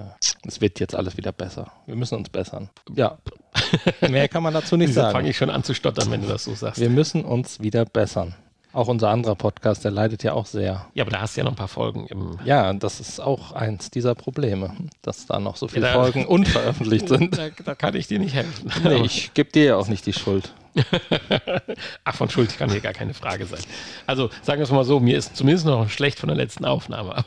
[0.47, 1.71] es wird jetzt alles wieder besser.
[1.85, 2.69] Wir müssen uns bessern.
[2.95, 3.17] Ja,
[4.09, 5.11] mehr kann man dazu nicht sagen.
[5.11, 6.79] fange ich schon an zu stottern, wenn du das so sagst?
[6.81, 8.33] Wir müssen uns wieder bessern.
[8.73, 10.87] Auch unser anderer Podcast, der leidet ja auch sehr.
[10.93, 12.39] Ja, aber da hast du ja noch ein paar Folgen im.
[12.45, 17.09] Ja, das ist auch eins dieser Probleme, dass da noch so viele ja, Folgen unveröffentlicht
[17.09, 17.37] sind.
[17.37, 18.71] Da, da, kann ich dir nicht helfen.
[18.83, 20.53] Nee, ich gebe dir ja auch nicht die Schuld.
[22.05, 23.59] Ach, von Schuld kann hier gar keine Frage sein.
[24.07, 27.25] Also sagen wir es mal so, mir ist zumindest noch schlecht von der letzten Aufnahme.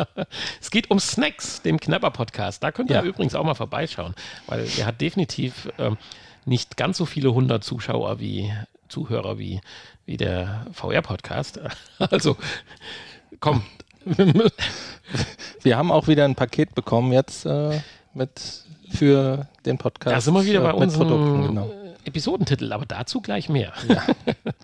[0.60, 2.64] es geht um Snacks, dem Knapper-Podcast.
[2.64, 3.02] Da könnt ihr ja.
[3.02, 4.14] übrigens auch mal vorbeischauen,
[4.48, 5.98] weil der hat definitiv ähm,
[6.46, 8.52] nicht ganz so viele hundert Zuschauer wie
[8.90, 9.60] Zuhörer wie,
[10.10, 11.60] wie der VR-Podcast.
[11.98, 12.36] Also
[13.38, 13.62] komm.
[15.62, 17.80] Wir haben auch wieder ein Paket bekommen jetzt äh,
[18.12, 20.16] mit für den Podcast.
[20.16, 21.72] Da sind wir wieder bei äh, unserem genau.
[22.04, 23.72] Episodentitel, aber dazu gleich mehr.
[23.86, 24.02] Ja.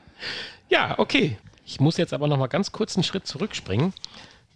[0.68, 1.38] ja, okay.
[1.64, 3.92] Ich muss jetzt aber noch mal ganz kurz einen Schritt zurückspringen.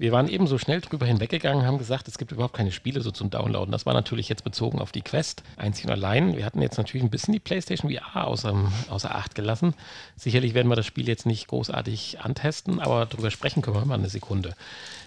[0.00, 3.10] Wir waren eben so schnell drüber hinweggegangen, haben gesagt, es gibt überhaupt keine Spiele so
[3.10, 3.70] zum Downloaden.
[3.70, 6.38] Das war natürlich jetzt bezogen auf die Quest, einzig und allein.
[6.38, 9.74] Wir hatten jetzt natürlich ein bisschen die PlayStation VR außer, außer Acht gelassen.
[10.16, 13.98] Sicherlich werden wir das Spiel jetzt nicht großartig antesten, aber darüber sprechen können wir mal
[13.98, 14.54] eine Sekunde.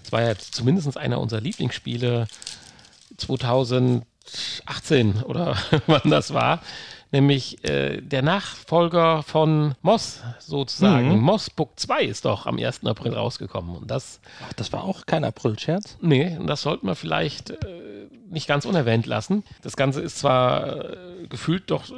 [0.04, 2.28] Es war ja zumindest einer unserer Lieblingsspiele
[3.18, 6.62] 2018 oder wann das war
[7.14, 11.16] nämlich äh, der Nachfolger von Moss sozusagen.
[11.16, 11.22] Mhm.
[11.22, 12.86] Moss Book 2 ist doch am 1.
[12.86, 13.78] April rausgekommen.
[13.78, 15.98] Und das, Ach, das war auch kein April-Scherz?
[16.02, 17.58] Nee, und das sollten wir vielleicht äh,
[18.30, 19.44] nicht ganz unerwähnt lassen.
[19.62, 21.94] Das Ganze ist zwar äh, gefühlt doch äh,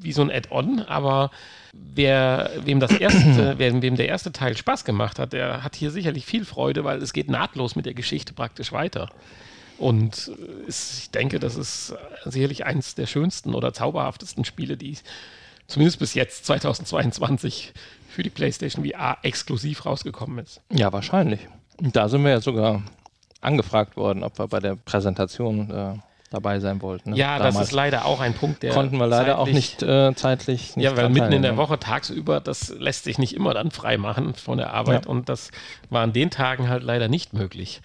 [0.00, 1.30] wie so ein Add-on, aber
[1.74, 5.90] wer, wem das erste, wem, wem der erste Teil Spaß gemacht hat, der hat hier
[5.90, 9.10] sicherlich viel Freude, weil es geht nahtlos mit der Geschichte praktisch weiter.
[9.80, 10.30] Und
[10.68, 11.94] ich denke, das ist
[12.26, 14.98] sicherlich eines der schönsten oder zauberhaftesten Spiele, die
[15.66, 17.72] zumindest bis jetzt 2022
[18.06, 20.60] für die PlayStation VR exklusiv rausgekommen ist.
[20.70, 21.40] Ja, wahrscheinlich.
[21.78, 22.82] Da sind wir ja sogar
[23.40, 25.94] angefragt worden, ob wir bei der Präsentation äh,
[26.30, 27.12] dabei sein wollten.
[27.12, 27.16] Ne?
[27.16, 28.74] Ja, Damals das ist leider auch ein Punkt, der.
[28.74, 30.76] Konnten wir leider auch nicht äh, zeitlich.
[30.76, 33.96] Nicht ja, weil mitten in der Woche tagsüber, das lässt sich nicht immer dann frei
[33.96, 35.10] machen von der Arbeit ja.
[35.10, 35.50] und das
[35.88, 37.80] war an den Tagen halt leider nicht möglich.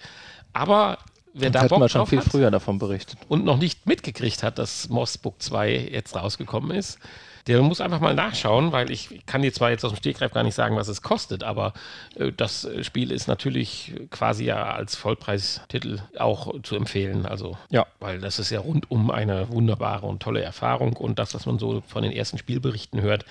[0.52, 0.98] Aber
[1.36, 3.18] wer da Bock wir schon viel früher davon berichtet.
[3.28, 6.98] Und noch nicht mitgekriegt hat, dass Moss Book 2 jetzt rausgekommen ist,
[7.46, 10.42] der muss einfach mal nachschauen, weil ich kann dir zwar jetzt aus dem Stegreif gar
[10.42, 11.74] nicht sagen, was es kostet, aber
[12.16, 17.24] äh, das Spiel ist natürlich quasi ja als Vollpreistitel auch zu empfehlen.
[17.24, 17.86] Also, ja.
[18.00, 21.82] weil das ist ja rundum eine wunderbare und tolle Erfahrung und das, was man so
[21.86, 23.24] von den ersten Spielberichten hört,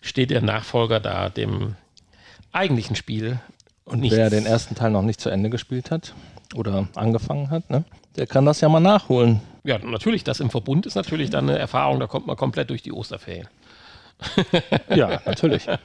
[0.00, 1.74] steht der Nachfolger da dem
[2.52, 3.40] eigentlichen Spiel.
[3.84, 4.16] Und nichts.
[4.16, 6.12] wer den ersten Teil noch nicht zu Ende gespielt hat,
[6.54, 7.84] oder angefangen hat, ne?
[8.16, 9.40] der kann das ja mal nachholen.
[9.64, 12.82] Ja, natürlich, das im Verbund ist natürlich dann eine Erfahrung, da kommt man komplett durch
[12.82, 13.48] die Osterferien.
[14.94, 15.66] ja, natürlich.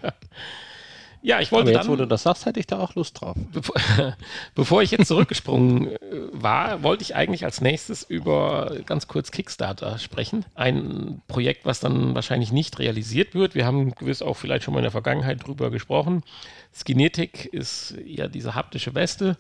[1.24, 3.21] Ja, ich wollte Aber jetzt, dann, wo du das sagst, hätte ich da auch Lust
[3.21, 3.36] drauf.
[3.52, 3.76] Bevor,
[4.56, 5.97] bevor ich jetzt zurückgesprungen äh,
[6.32, 10.45] war, wollte ich eigentlich als nächstes über ganz kurz Kickstarter sprechen.
[10.56, 13.54] Ein Projekt, was dann wahrscheinlich nicht realisiert wird.
[13.54, 16.24] Wir haben gewiss auch vielleicht schon mal in der Vergangenheit drüber gesprochen.
[16.74, 19.38] Skinetic ist ja diese haptische Weste,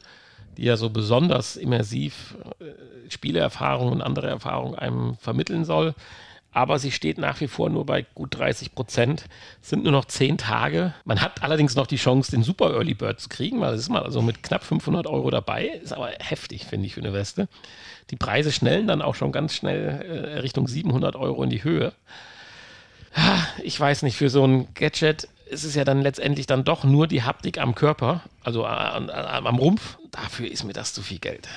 [0.61, 5.95] die ja so besonders immersiv äh, und andere Erfahrungen einem vermitteln soll.
[6.53, 9.25] Aber sie steht nach wie vor nur bei gut 30 Prozent.
[9.61, 10.93] Es sind nur noch zehn Tage.
[11.03, 13.89] Man hat allerdings noch die Chance, den Super Early Bird zu kriegen, weil es ist
[13.89, 15.67] mal also mit knapp 500 Euro dabei.
[15.67, 17.47] Ist aber heftig, finde ich, für eine Weste.
[18.11, 21.93] Die Preise schnellen dann auch schon ganz schnell äh, Richtung 700 Euro in die Höhe.
[23.63, 27.07] Ich weiß nicht, für so ein Gadget ist es ja dann letztendlich dann doch nur
[27.07, 29.97] die Haptik am Körper, also an, an, am Rumpf.
[30.11, 31.47] Dafür ist mir das zu viel Geld.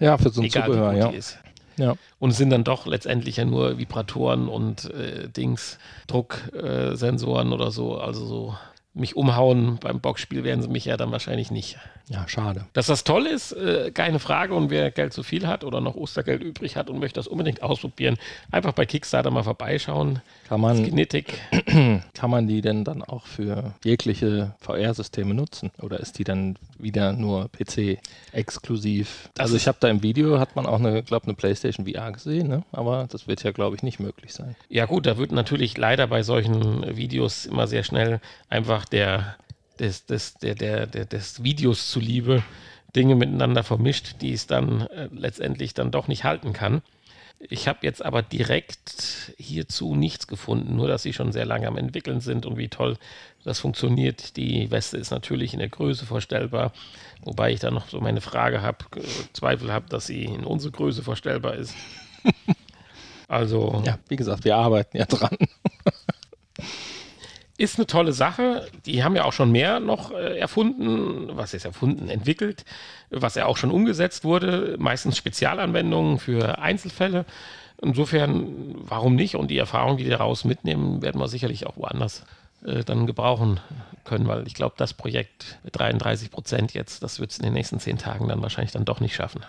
[0.00, 1.08] Ja, für so ein Egal, Zubehör, ja.
[1.10, 1.38] Ist.
[1.76, 1.94] ja.
[2.18, 7.70] Und es sind dann doch letztendlich ja nur Vibratoren und äh, Dings, Drucksensoren äh, oder
[7.70, 8.56] so, also so
[8.92, 11.78] mich umhauen beim Boxspiel werden sie mich ja dann wahrscheinlich nicht.
[12.08, 12.66] Ja, schade.
[12.72, 14.54] Dass das toll ist, äh, keine Frage.
[14.54, 17.62] Und wer Geld zu viel hat oder noch Ostergeld übrig hat und möchte das unbedingt
[17.62, 18.16] ausprobieren,
[18.50, 20.20] einfach bei Kickstarter mal vorbeischauen.
[20.48, 21.38] Kann man, Kinetic.
[22.14, 25.70] Kann man die denn dann auch für jegliche VR-Systeme nutzen?
[25.80, 29.30] Oder ist die dann wieder nur PC-exklusiv?
[29.38, 32.48] Also ich habe da im Video, hat man auch eine, glaube eine PlayStation VR gesehen,
[32.48, 32.64] ne?
[32.72, 34.56] aber das wird ja, glaube ich, nicht möglich sein.
[34.68, 39.36] Ja gut, da wird natürlich leider bei solchen Videos immer sehr schnell einfach der
[39.80, 42.42] des, des, der, der, der, des Videos zuliebe
[42.94, 46.82] Dinge miteinander vermischt, die es dann äh, letztendlich dann doch nicht halten kann.
[47.48, 51.78] Ich habe jetzt aber direkt hierzu nichts gefunden, nur dass sie schon sehr lange am
[51.78, 52.98] entwickeln sind und wie toll
[53.44, 54.36] das funktioniert.
[54.36, 56.72] Die Weste ist natürlich in der Größe vorstellbar,
[57.22, 60.72] wobei ich da noch so meine Frage habe, äh, Zweifel habe, dass sie in unsere
[60.72, 61.74] Größe vorstellbar ist.
[63.28, 63.82] also.
[63.86, 65.38] Ja, wie gesagt, wir arbeiten ja dran.
[67.60, 68.66] Ist eine tolle Sache.
[68.86, 72.64] Die haben ja auch schon mehr noch äh, erfunden, was ist erfunden, entwickelt,
[73.10, 74.76] was ja auch schon umgesetzt wurde.
[74.78, 77.26] Meistens Spezialanwendungen für Einzelfälle.
[77.82, 79.34] Insofern, warum nicht?
[79.34, 82.24] Und die Erfahrung, die die daraus mitnehmen, werden wir sicherlich auch woanders
[82.64, 83.60] äh, dann gebrauchen
[84.04, 87.52] können, weil ich glaube, das Projekt mit 33 Prozent jetzt, das wird es in den
[87.52, 89.44] nächsten zehn Tagen dann wahrscheinlich dann doch nicht schaffen.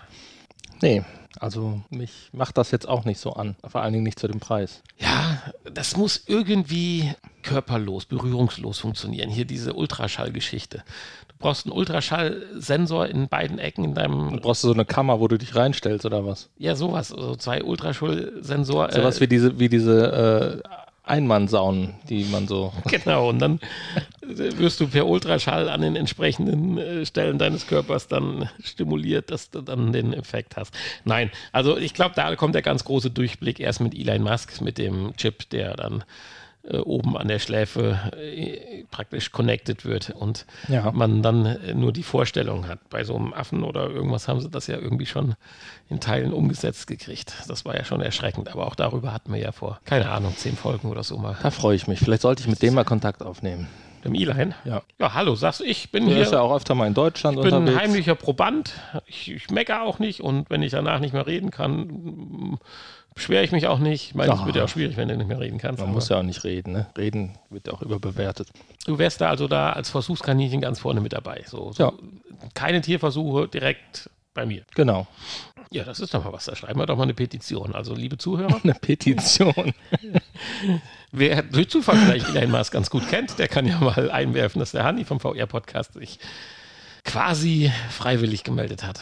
[0.80, 1.02] Nee,
[1.38, 3.56] also mich macht das jetzt auch nicht so an.
[3.66, 4.82] Vor allen Dingen nicht zu dem Preis.
[4.98, 9.30] Ja, das muss irgendwie körperlos, berührungslos funktionieren.
[9.30, 10.84] Hier diese Ultraschallgeschichte.
[11.28, 14.30] Du brauchst einen Ultraschallsensor in beiden Ecken in deinem.
[14.30, 16.50] Du brauchst so eine Kammer, wo du dich reinstellst oder was?
[16.58, 17.08] Ja, sowas.
[17.08, 18.92] So also zwei Ultraschallsensor.
[18.92, 20.68] Sowas äh, wie diese, wie diese äh,
[21.04, 22.72] Einmannsaunen, die man so.
[22.86, 23.60] Genau, und dann
[24.22, 29.62] wirst du per Ultraschall an den entsprechenden äh, Stellen deines Körpers dann stimuliert, dass du
[29.62, 30.74] dann den Effekt hast.
[31.04, 34.78] Nein, also ich glaube, da kommt der ganz große Durchblick erst mit Elon Musk, mit
[34.78, 36.04] dem Chip, der dann
[36.64, 40.90] äh, oben an der Schläfe äh, praktisch connected wird und ja.
[40.92, 42.78] man dann äh, nur die Vorstellung hat.
[42.88, 45.34] Bei so einem Affen oder irgendwas haben sie das ja irgendwie schon
[45.88, 47.34] in Teilen umgesetzt gekriegt.
[47.48, 50.56] Das war ja schon erschreckend, aber auch darüber hatten wir ja vor, keine Ahnung, zehn
[50.56, 51.36] Folgen oder so mal.
[51.42, 51.98] Da freue ich mich.
[51.98, 53.68] Vielleicht sollte ich mit dem mal Kontakt aufnehmen.
[54.04, 54.54] Dem Eline?
[54.64, 54.82] Ja.
[54.98, 56.24] Ja, hallo, sagst du, ich bin Der hier.
[56.24, 57.78] ist ja auch öfter mal in Deutschland ich bin unterwegs.
[57.80, 58.74] ein heimlicher Proband.
[59.06, 62.58] Ich, ich meckere auch nicht und wenn ich danach nicht mehr reden kann,
[63.14, 64.08] beschwere ich mich auch nicht.
[64.08, 65.78] Ich meine, es wird ja auch schwierig, wenn du nicht mehr reden kannst.
[65.80, 66.86] Man aber muss ja auch nicht reden, ne?
[66.96, 68.48] Reden wird ja auch überbewertet.
[68.86, 71.44] Du wärst da also da als Versuchskaninchen ganz vorne mit dabei.
[71.46, 71.92] So, so Ja.
[72.54, 74.64] Keine Tierversuche direkt bei mir.
[74.74, 75.06] Genau.
[75.70, 76.44] Ja, das ist doch mal was.
[76.44, 77.74] Da schreiben wir doch mal eine Petition.
[77.74, 79.72] Also, liebe Zuhörer, Eine Petition.
[81.12, 84.72] wer durch Zufall vielleicht Elon Musk ganz gut kennt, der kann ja mal einwerfen, dass
[84.72, 86.18] der Hanni vom VR-Podcast sich
[87.04, 89.00] quasi freiwillig gemeldet hat.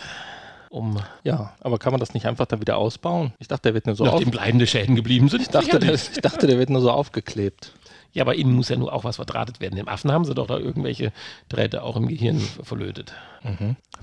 [0.71, 3.33] Um, ja, aber kann man das nicht einfach dann wieder ausbauen?
[3.41, 5.43] Ich dachte, der wird nur so auf, nachdem bleibende Schäden geblieben sind.
[5.43, 7.73] ich dachte, der, ich dachte, der wird nur so aufgeklebt.
[8.13, 9.79] Ja, aber innen muss ja nur auch was verdrahtet werden.
[9.79, 11.13] Im Affen haben sie doch da irgendwelche
[11.49, 13.13] Drähte auch im Gehirn verlötet.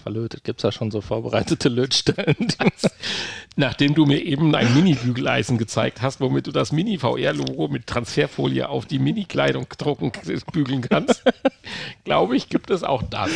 [0.02, 0.44] Verlötet.
[0.46, 2.36] Gibt es da schon so vorbereitete Lötstellen?
[3.58, 8.86] Nachdem du mir eben ein Mini-Bügeleisen gezeigt hast, womit du das Mini-VR-Logo mit Transferfolie auf
[8.86, 10.12] die Mini-Kleidung drucken,
[10.54, 11.24] bügeln kannst,
[12.06, 13.32] glaube ich, gibt es auch das.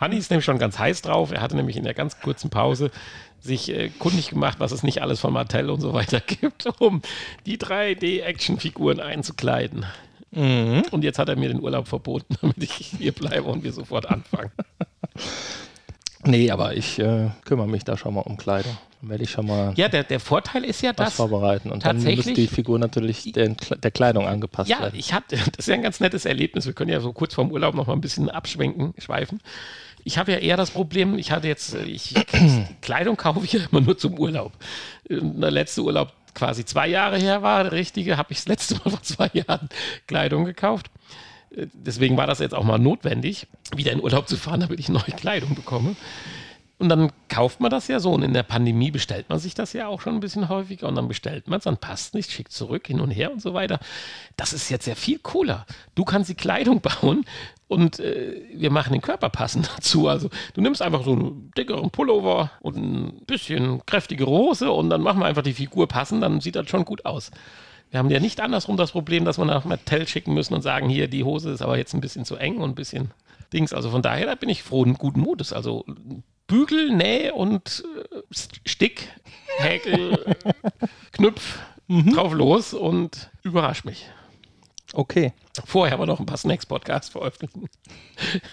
[0.00, 1.32] Hanni ist nämlich schon ganz heiß drauf.
[1.32, 2.90] Er hatte nämlich in der ganz kurzen Pause
[3.44, 7.02] sich äh, kundig gemacht, was es nicht alles von Mattel und so weiter gibt, um
[7.46, 9.84] die 3D-Action-Figuren einzukleiden.
[10.36, 14.06] Und jetzt hat er mir den Urlaub verboten, damit ich hier bleibe und wir sofort
[14.06, 14.50] anfangen.
[16.24, 18.76] nee, aber ich äh, kümmere mich da schon mal um Kleidung.
[19.00, 21.70] Dann werde ich schon mal Ja, der, der Vorteil ist ja, dass vorbereiten.
[21.70, 24.98] Und dann muss tatsächlich- die Figur natürlich Kle- der Kleidung angepasst Ja, werden.
[24.98, 26.66] ich hatte, das ist ja ein ganz nettes Erlebnis.
[26.66, 29.40] Wir können ja so kurz vorm Urlaub noch mal ein bisschen abschwenken, schweifen.
[30.04, 32.14] Ich habe ja eher das Problem, ich hatte jetzt, äh, ich,
[32.82, 34.52] Kleidung kaufe ich ja immer nur zum Urlaub.
[35.08, 38.74] Äh, Der letzte Urlaub quasi zwei Jahre her war, der richtige, habe ich das letzte
[38.76, 39.68] Mal vor zwei Jahren
[40.06, 40.90] Kleidung gekauft.
[41.56, 44.88] Äh, Deswegen war das jetzt auch mal notwendig, wieder in Urlaub zu fahren, damit ich
[44.88, 45.96] neue Kleidung bekomme.
[46.78, 48.12] Und dann kauft man das ja so.
[48.12, 50.88] Und in der Pandemie bestellt man sich das ja auch schon ein bisschen häufiger.
[50.88, 53.54] Und dann bestellt man es, dann passt nicht, schickt zurück, hin und her und so
[53.54, 53.78] weiter.
[54.36, 55.66] Das ist jetzt ja viel cooler.
[55.94, 57.24] Du kannst die Kleidung bauen
[57.68, 60.08] und äh, wir machen den Körper passend dazu.
[60.08, 65.00] Also du nimmst einfach so einen dickeren Pullover und ein bisschen kräftigere Hose und dann
[65.00, 66.22] machen wir einfach die Figur passend.
[66.22, 67.30] Dann sieht das schon gut aus.
[67.90, 70.88] Wir haben ja nicht andersrum das Problem, dass wir nach Mattel schicken müssen und sagen,
[70.88, 73.12] hier, die Hose ist aber jetzt ein bisschen zu eng und ein bisschen
[73.52, 73.72] Dings.
[73.72, 75.52] Also von daher, da bin ich froh und guten Mutes.
[75.52, 75.84] Also
[76.46, 78.18] Bügel, Näh und äh,
[78.66, 79.08] Stick,
[79.58, 80.36] Häkel,
[81.12, 84.08] Knüpf, drauf los und überrasch mich.
[84.92, 85.32] Okay.
[85.64, 87.68] Vorher aber noch ein paar Snacks-Podcasts veröffentlichen.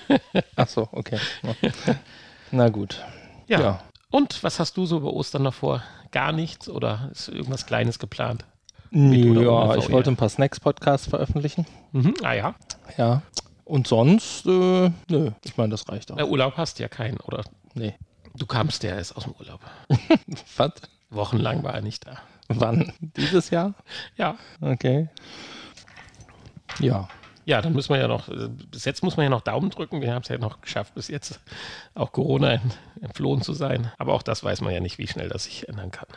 [0.56, 1.20] Ach so, okay.
[2.52, 3.04] Na gut.
[3.48, 3.60] Ja.
[3.60, 3.84] Ja.
[4.10, 5.84] Und was hast du so über Ostern noch vor?
[6.12, 8.46] Gar nichts oder ist irgendwas Kleines geplant?
[8.92, 9.92] Ja, ich VR?
[9.94, 11.66] wollte ein paar Snacks-Podcasts veröffentlichen.
[11.92, 12.14] Mhm.
[12.24, 12.56] Ah ja,
[12.98, 13.22] Ja.
[13.64, 16.18] Und sonst, äh, nö, ich meine, das reicht auch.
[16.18, 17.44] Der Urlaub hast du ja keinen, oder?
[17.74, 17.96] Nee.
[18.36, 19.60] Du kamst ja erst aus dem Urlaub.
[20.58, 20.72] Was?
[21.10, 22.18] Wochenlang war er nicht da.
[22.48, 22.94] Wann?
[23.00, 23.74] Dieses Jahr?
[24.16, 24.38] Ja.
[24.62, 25.10] Okay.
[26.80, 27.10] Ja.
[27.52, 30.02] Ja, dann müssen wir ja noch, äh, bis jetzt muss man ja noch Daumen drücken.
[30.02, 31.42] Wir haben es ja noch geschafft, bis jetzt
[31.96, 33.92] auch Corona ent- entflohen zu sein.
[33.98, 36.08] Aber auch das weiß man ja nicht, wie schnell das sich ändern kann.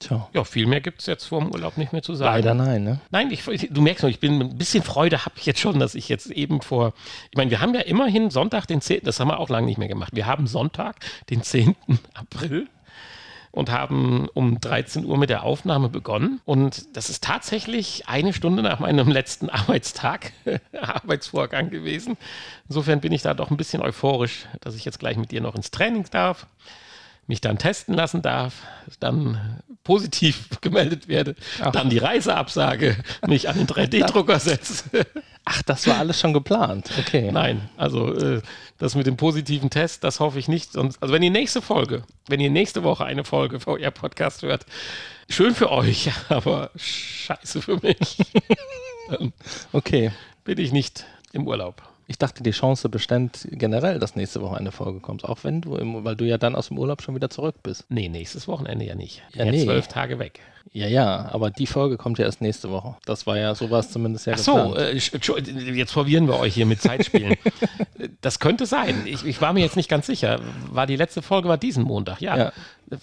[0.00, 0.28] Tja.
[0.32, 2.34] Ja, viel mehr gibt es jetzt vor dem Urlaub nicht mehr zu sagen.
[2.34, 3.00] Leider nein, ne?
[3.12, 5.94] Nein, ich, du merkst noch, ich bin ein bisschen Freude habe ich jetzt schon, dass
[5.94, 6.92] ich jetzt eben vor,
[7.30, 9.78] ich meine, wir haben ja immerhin Sonntag, den 10., das haben wir auch lange nicht
[9.78, 10.10] mehr gemacht.
[10.14, 10.96] Wir haben Sonntag,
[11.30, 11.76] den 10.
[12.14, 12.66] April
[13.54, 16.40] und haben um 13 Uhr mit der Aufnahme begonnen.
[16.44, 20.32] Und das ist tatsächlich eine Stunde nach meinem letzten Arbeitstag,
[20.80, 22.16] Arbeitsvorgang gewesen.
[22.68, 25.54] Insofern bin ich da doch ein bisschen euphorisch, dass ich jetzt gleich mit dir noch
[25.54, 26.48] ins Training darf,
[27.28, 28.54] mich dann testen lassen darf,
[28.98, 31.70] dann positiv gemeldet werde, Ach.
[31.72, 32.96] dann die Reiseabsage,
[33.26, 35.06] mich an den 3D-Drucker setze.
[35.44, 36.90] Ach, das war alles schon geplant.
[36.98, 37.30] Okay.
[37.30, 38.40] Nein, also äh,
[38.78, 40.76] das mit dem positiven Test, das hoffe ich nicht.
[40.76, 44.64] Und, also wenn ihr nächste Folge, wenn ihr nächste Woche eine Folge VR-Podcast hört,
[45.28, 48.18] schön für euch, aber scheiße für mich.
[49.72, 50.12] Okay.
[50.44, 51.82] bin ich nicht im Urlaub.
[52.06, 55.24] Ich dachte, die Chance bestand generell, dass nächste Woche eine Folge kommt.
[55.24, 57.86] Auch wenn du, im, weil du ja dann aus dem Urlaub schon wieder zurück bist.
[57.88, 59.22] Nee, nächstes Wochenende ja nicht.
[59.32, 59.64] Ja, Ja, nee.
[59.64, 60.40] zwölf Tage weg.
[60.72, 62.96] Ja, ja, aber die Folge kommt ja erst nächste Woche.
[63.06, 66.54] Das war ja, so war es zumindest ja Ach so, äh, jetzt verwirren wir euch
[66.54, 67.36] hier mit Zeitspielen.
[68.22, 69.02] das könnte sein.
[69.06, 70.40] Ich, ich war mir jetzt nicht ganz sicher.
[70.72, 72.20] War die letzte Folge war diesen Montag?
[72.20, 72.36] Ja.
[72.36, 72.52] Ja.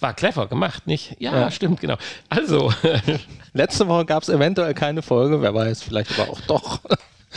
[0.00, 1.16] War clever gemacht, nicht?
[1.18, 1.50] Ja, Ja.
[1.50, 1.96] stimmt, genau.
[2.28, 2.72] Also,
[3.54, 6.80] Letzte Woche gab es eventuell keine Folge, wer weiß, vielleicht aber auch doch.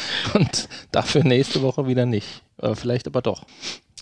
[0.33, 2.43] Und dafür nächste Woche wieder nicht.
[2.61, 3.45] Äh, vielleicht aber doch.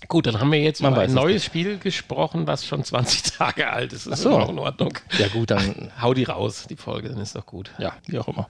[0.08, 3.24] gut, dann haben wir jetzt Man über ein es neues Spiel gesprochen, was schon 20
[3.38, 4.08] Tage alt ist.
[4.08, 4.38] Das ist so.
[4.38, 4.98] noch in Ordnung.
[5.18, 7.72] Ja, gut, dann, Hau die raus, die Folge, dann ist doch gut.
[7.78, 8.50] ja, wie auch immer.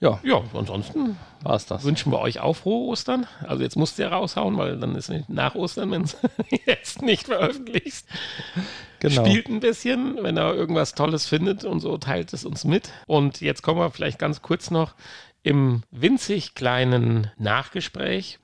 [0.00, 1.82] Ja, Ja, ansonsten war es das.
[1.82, 3.26] wünschen wir euch auch frohe Ostern.
[3.46, 6.16] Also jetzt musst du ja raushauen, weil dann ist nicht nach Ostern, wenn es
[6.66, 8.06] jetzt nicht veröffentlicht.
[9.00, 9.24] Genau.
[9.24, 12.90] Spielt ein bisschen, wenn er irgendwas Tolles findet und so, teilt es uns mit.
[13.06, 14.94] Und jetzt kommen wir vielleicht ganz kurz noch
[15.42, 18.38] im winzig kleinen Nachgespräch.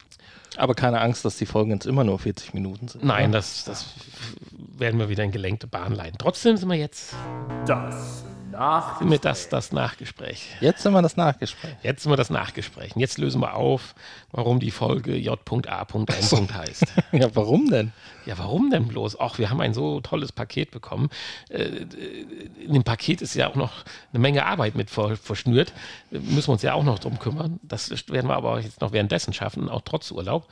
[0.57, 3.05] Aber keine Angst, dass die Folgen jetzt immer nur 40 Minuten sind.
[3.05, 3.87] Nein, das, das
[4.53, 6.17] werden wir wieder in gelenkte Bahn leiten.
[6.19, 7.15] Trotzdem sind wir jetzt,
[7.67, 8.25] Das
[8.55, 10.49] nach sind wir das, das Nachgespräch.
[10.61, 11.75] Jetzt sind wir das Nachgespräch.
[11.83, 12.95] Jetzt sind wir das Nachgespräch.
[12.95, 13.95] Und jetzt lösen wir auf,
[14.33, 16.55] warum die Folge J.A.N.
[16.55, 16.87] heißt.
[17.13, 17.93] Ja, warum denn?
[18.27, 19.21] Ja, warum denn bloß?
[19.21, 21.11] Ach, wir haben ein so tolles Paket bekommen.
[21.49, 21.87] Äh,
[22.65, 25.73] in dem Paket ist ja auch noch eine Menge Arbeit mit ver verschnürt.
[26.11, 27.61] Äh, Müssen wir uns ja auch noch drum kümmern.
[27.63, 30.49] Das werden wir aber jetzt noch währenddessen schaffen, auch trotz Urlaub.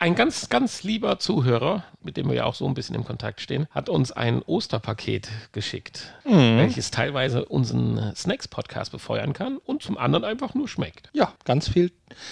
[0.00, 3.40] Ein ganz, ganz lieber Zuhörer, mit dem wir ja auch so ein bisschen im Kontakt
[3.40, 10.24] stehen, hat uns ein Osterpaket geschickt, welches teilweise unseren Snacks-Podcast befeuern kann und zum anderen
[10.24, 11.10] einfach nur schmeckt.
[11.14, 11.90] Ja, ganz viel.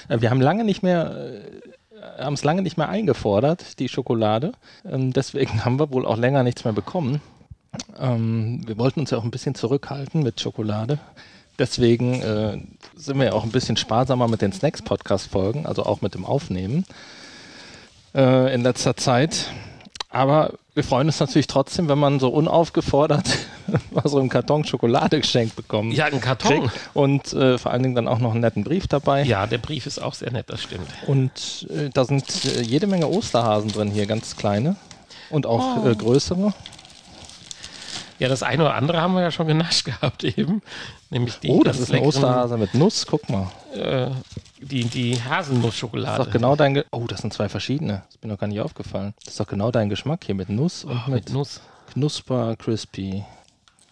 [0.08, 1.42] Äh, Wir haben lange nicht mehr,
[2.00, 4.52] äh, haben es lange nicht mehr eingefordert, die Schokolade.
[4.88, 7.20] Ähm, deswegen haben wir wohl auch länger nichts mehr bekommen.
[7.98, 11.00] Ähm, wir wollten uns ja auch ein bisschen zurückhalten mit Schokolade.
[11.58, 12.58] Deswegen äh,
[12.94, 16.84] sind wir ja auch ein bisschen sparsamer mit den Snacks-Podcast-Folgen, also auch mit dem Aufnehmen
[18.16, 19.46] äh, in letzter Zeit.
[20.10, 23.26] Aber wir freuen uns natürlich trotzdem, wenn man so unaufgefordert
[23.94, 25.92] aus so einem Karton Schokolade geschenkt bekommt.
[25.94, 26.70] Ja, ein Karton.
[26.94, 29.24] Und äh, vor allen Dingen dann auch noch einen netten Brief dabei.
[29.24, 30.86] Ja, der Brief ist auch sehr nett, das stimmt.
[31.06, 34.76] Und äh, da sind äh, jede Menge Osterhasen drin hier, ganz kleine.
[35.30, 35.88] Und auch Oh.
[35.88, 36.54] äh, größere.
[38.18, 40.62] Ja, das eine oder andere haben wir ja schon genascht gehabt eben.
[41.10, 43.06] Nämlich die oh, das ist ein Osterhase mit Nuss.
[43.06, 43.50] Guck mal.
[43.74, 44.10] Äh,
[44.60, 46.24] die, die Das ist Haselnussschokolade.
[46.24, 46.74] doch genau dein.
[46.74, 48.02] Ge oh, das sind zwei verschiedene.
[48.06, 49.12] Das ist mir noch gar nicht aufgefallen.
[49.24, 51.60] Das ist doch genau dein Geschmack hier mit Nuss und Oh, mit, mit Nuss.
[51.92, 53.22] Knusper Crispy.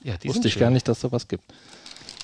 [0.02, 0.60] Ja, die Wusste sind ich schön.
[0.60, 1.44] gar nicht, dass sowas gibt.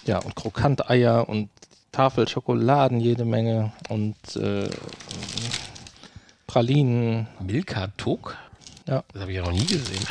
[0.06, 1.50] Ja, und Krokanteier und
[1.92, 4.68] Tafel Schokoladen jede Menge und äh,
[6.46, 7.26] Pralinen.
[7.40, 8.36] Milka Tuck?
[8.86, 9.04] Ja.
[9.12, 10.04] Das habe ich ja noch nie gesehen.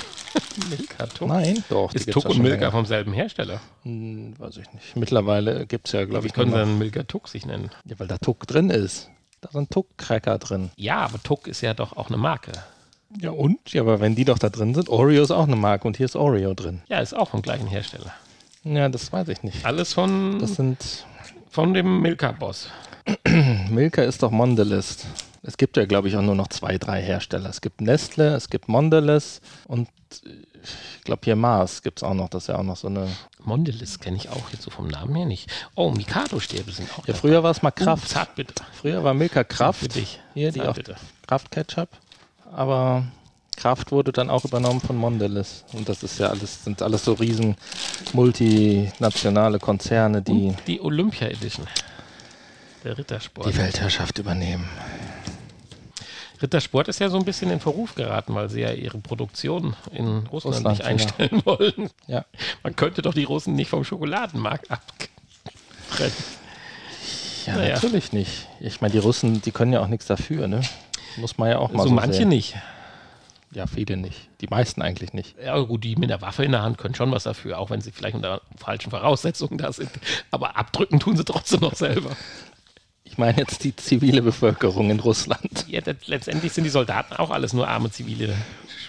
[0.69, 1.27] Milka Tuck?
[1.27, 1.93] Nein, doch.
[1.93, 2.71] Ist Tuck und Milka länger.
[2.71, 3.59] vom selben Hersteller?
[3.83, 4.95] Hm, weiß ich nicht.
[4.95, 7.69] Mittlerweile gibt es ja, glaube Wie ich, können nur sie dann Milka Tuck sich nennen?
[7.85, 9.09] Ja, weil da Tuck drin ist.
[9.41, 10.69] Da sind Tuck-Cracker drin.
[10.75, 12.51] Ja, aber Tuck ist ja doch auch eine Marke.
[13.19, 13.71] Ja, und?
[13.71, 16.05] Ja, aber wenn die doch da drin sind, Oreo ist auch eine Marke und hier
[16.05, 16.81] ist Oreo drin.
[16.89, 18.13] Ja, ist auch vom gleichen Hersteller.
[18.65, 19.65] Ja, das weiß ich nicht.
[19.65, 21.05] Alles von, Das sind.
[21.49, 22.69] von dem Milka-Boss.
[23.69, 24.97] Milka ist doch Mondelez.
[25.41, 27.49] Es gibt ja, glaube ich, auch nur noch zwei, drei Hersteller.
[27.49, 29.87] Es gibt Nestle, es gibt Mondelez und
[30.25, 30.29] äh,
[30.97, 32.27] ich glaube hier Mars gibt es auch noch.
[32.29, 33.07] Das ist ja auch noch so eine.
[33.43, 35.49] Mondelez kenne ich auch jetzt so vom Namen her nicht.
[35.75, 38.09] Oh, Mikado-Stäbe sind auch Ja, früher war es mal Uh, Kraft.
[38.09, 38.65] Zartbitter.
[38.73, 39.79] Früher war Milka Kraft.
[39.79, 40.19] Für dich.
[40.33, 40.77] Hier, die auch.
[41.27, 41.89] Kraft-Ketchup.
[42.51, 43.05] Aber
[43.55, 45.63] Kraft wurde dann auch übernommen von Mondelez.
[45.73, 47.55] Und das ist ja alles, sind alles so riesen
[48.13, 51.67] multinationale Konzerne, die Und die Olympia Edition.
[52.83, 53.47] Der Rittersport.
[53.47, 54.67] die Weltherrschaft übernehmen.
[56.41, 60.25] Rittersport ist ja so ein bisschen in Verruf geraten, weil sie ja ihre Produktion in
[60.27, 61.89] Russland, Russland, nicht einstellen wollen.
[62.07, 62.25] Ja.
[62.63, 66.13] Man könnte doch die Russen nicht vom Schokoladenmarkt abtrennen.
[67.45, 67.75] Ja, Naja.
[67.75, 68.47] natürlich nicht.
[68.59, 70.61] Ich meine, die Russen, die können ja auch nichts dafür, ne?
[71.17, 72.29] Muss man ja auch mal So so manche sehen.
[72.29, 72.55] nicht.
[73.51, 74.29] Ja, viele nicht.
[74.41, 75.35] Die meisten eigentlich nicht.
[75.43, 77.81] Ja, gut, die mit der Waffe in der Hand können schon was dafür, auch wenn
[77.81, 79.89] sie vielleicht unter falschen Voraussetzungen da sind.
[80.29, 82.11] Aber abdrücken tun sie trotzdem noch selber.
[83.09, 85.65] Ich meine jetzt die zivile Bevölkerung in Russland.
[85.67, 88.35] Ja, das, letztendlich sind die Soldaten auch alles nur arme zivile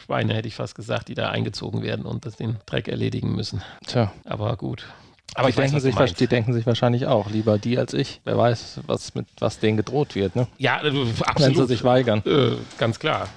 [0.04, 3.62] Schweine, hätte ich fast gesagt, die da eingezogen werden und das den Dreck erledigen müssen.
[3.86, 4.12] Tja.
[4.24, 4.86] Aber gut.
[5.34, 7.94] Aber die, ich weiß, denken was sich, die denken sich wahrscheinlich auch, lieber die als
[7.94, 8.20] ich.
[8.24, 10.48] Wer weiß, was, mit, was denen gedroht wird, ne?
[10.58, 11.68] Ja, äh, Wenn sie absolut.
[11.68, 12.22] sich weigern.
[12.26, 13.28] Äh, ganz klar.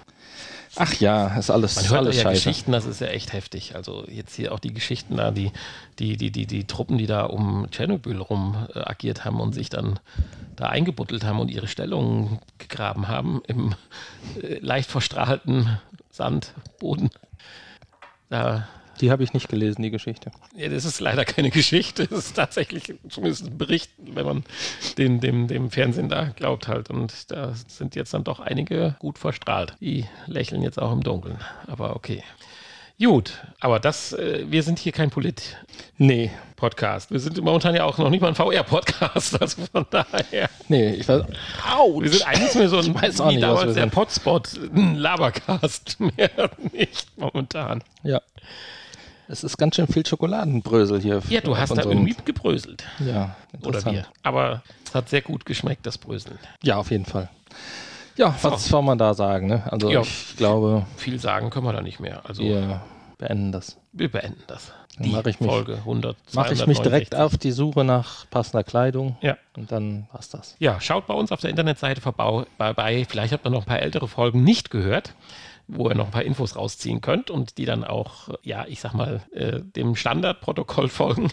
[0.75, 2.33] Ach ja, ist alles, Man hört alles ja scheiße.
[2.49, 3.75] Geschichten, das ist ja echt heftig.
[3.75, 5.51] Also jetzt hier auch die Geschichten da, die,
[5.99, 9.69] die, die, die, die Truppen, die da um Tschernobyl rum äh, agiert haben und sich
[9.69, 9.99] dann
[10.55, 13.75] da eingebuddelt haben und ihre Stellungen gegraben haben im
[14.41, 17.09] äh, leicht verstrahlten Sandboden.
[18.29, 18.67] Da
[19.03, 20.31] Die habe ich nicht gelesen, die Geschichte.
[20.55, 22.07] Ja, das ist leider keine Geschichte.
[22.07, 24.43] Das ist tatsächlich zumindest ein Bericht, wenn man
[24.97, 26.89] den, dem, dem Fernsehen da glaubt halt.
[26.89, 29.75] Und da sind jetzt dann doch einige gut verstrahlt.
[29.81, 31.37] Die lächeln jetzt auch im Dunkeln.
[31.67, 32.23] Aber okay.
[32.97, 37.11] Gut, aber das, äh, wir sind hier kein Polit-Podcast.
[37.11, 39.37] Nee, Wir sind momentan ja auch noch nicht mal ein VR-Podcast.
[39.41, 40.49] Also von daher.
[40.69, 41.25] nee, ich weiß.
[41.27, 43.87] Wir sind eigentlich mehr so ein, Ich weiß auch wie nicht, damals der.
[43.87, 45.97] Potspot, ein Labercast.
[45.99, 47.83] Mehr nicht momentan.
[48.03, 48.21] Ja.
[49.33, 51.19] Es ist ganz schön viel Schokoladenbrösel hier.
[51.27, 52.83] Ja, du hast da irgendwie gebröselt.
[52.99, 54.05] Ja, Oder wir.
[54.21, 56.37] Aber es hat sehr gut geschmeckt, das Bröseln.
[56.61, 57.29] Ja, auf jeden Fall.
[58.15, 59.47] Ja, was soll man da sagen?
[59.47, 59.63] Ne?
[59.71, 60.01] Also Ja.
[60.01, 62.21] ich glaube, Viel sagen können wir da nicht mehr.
[62.29, 62.81] Also wir
[63.17, 63.77] beenden das.
[63.91, 64.71] wir beenden das.
[64.99, 66.15] Dann mache ich mich- Folge 100.
[66.35, 67.19] Mache ich mich direkt 269.
[67.19, 69.35] auf die Suche nach passender Kleidung Ja.
[69.57, 70.55] und dann war's das.
[70.59, 72.45] Ja, schaut bei uns auf der Internetseite vorbei.
[73.09, 75.15] Vielleicht habt ihr noch ein paar ältere Folgen nicht gehört,
[75.67, 78.93] wo ihr noch ein paar Infos rausziehen könnt und die dann auch, ja, ich sag
[78.93, 81.31] mal, äh, dem Standardprotokoll folgen.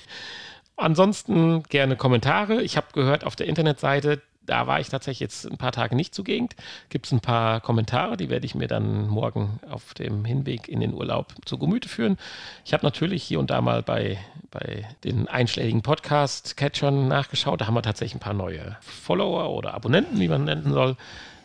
[0.77, 2.63] Ansonsten gerne Kommentare.
[2.63, 6.15] Ich habe gehört auf der Internetseite, da war ich tatsächlich jetzt ein paar Tage nicht
[6.15, 6.49] zugegen.
[6.89, 10.81] Gibt es ein paar Kommentare, die werde ich mir dann morgen auf dem Hinweg in
[10.81, 12.17] den Urlaub zu Gemüte führen.
[12.65, 14.19] Ich habe natürlich hier und da mal bei,
[14.51, 17.61] bei den einschlägigen Podcast-Catchern nachgeschaut.
[17.61, 20.97] Da haben wir tatsächlich ein paar neue Follower oder Abonnenten, wie man nennen soll.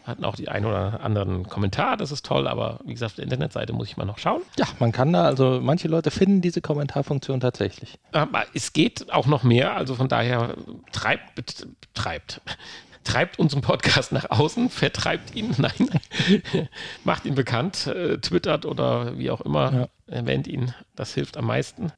[0.05, 3.23] Hatten auch die ein oder anderen Kommentar, das ist toll, aber wie gesagt, auf der
[3.23, 4.43] Internetseite muss ich mal noch schauen.
[4.57, 7.97] Ja, man kann da, also manche Leute finden diese Kommentarfunktion tatsächlich.
[8.11, 10.55] Aber es geht auch noch mehr, also von daher
[10.91, 12.41] treibt, treibt,
[13.03, 15.89] treibt unseren Podcast nach außen, vertreibt ihn, nein,
[17.03, 21.91] macht ihn bekannt, äh, twittert oder wie auch immer, erwähnt ihn, das hilft am meisten.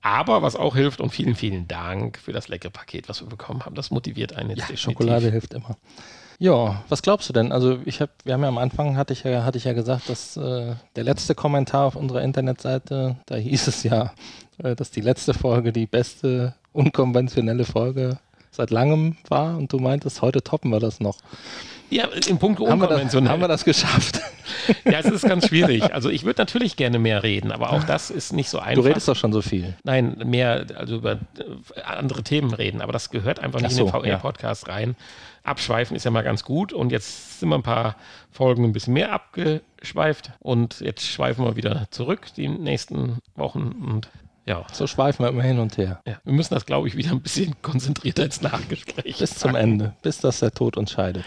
[0.00, 3.64] Aber was auch hilft und vielen, vielen Dank für das leckere Paket, was wir bekommen
[3.66, 4.80] haben, das motiviert einen jetzt Ja, definitiv.
[4.80, 5.76] Schokolade hilft immer.
[6.42, 7.52] Ja, was glaubst du denn?
[7.52, 10.08] Also ich habe, wir haben ja am Anfang hatte ich ja, hatte ich ja gesagt,
[10.08, 14.12] dass äh, der letzte Kommentar auf unserer Internetseite, da hieß es ja,
[14.60, 18.18] äh, dass die letzte Folge die beste unkonventionelle Folge
[18.50, 21.18] seit langem war und du meintest, heute toppen wir das noch.
[21.90, 23.30] Ja, im Punkt Haben wir, das, unkonventionell.
[23.30, 24.20] haben wir das geschafft?
[24.84, 25.94] Ja, es ist ganz schwierig.
[25.94, 28.82] Also ich würde natürlich gerne mehr reden, aber auch das ist nicht so einfach.
[28.82, 29.74] Du redest doch schon so viel.
[29.82, 33.92] Nein, mehr, also über äh, andere Themen reden, aber das gehört einfach nicht so, in
[33.92, 34.94] den VR-Podcast rein.
[35.44, 37.96] Abschweifen ist ja mal ganz gut und jetzt sind wir ein paar
[38.30, 44.08] Folgen ein bisschen mehr abgeschweift und jetzt schweifen wir wieder zurück die nächsten Wochen und
[44.44, 46.00] ja, So schweifen wir immer hin und her.
[46.06, 49.18] ja wir müssen das, glaube ich, wieder ein bisschen konzentrierter ins Nachgespräch.
[49.18, 49.62] Bis zum packen.
[49.62, 51.24] Ende, bis dass der Tod uns scheidet.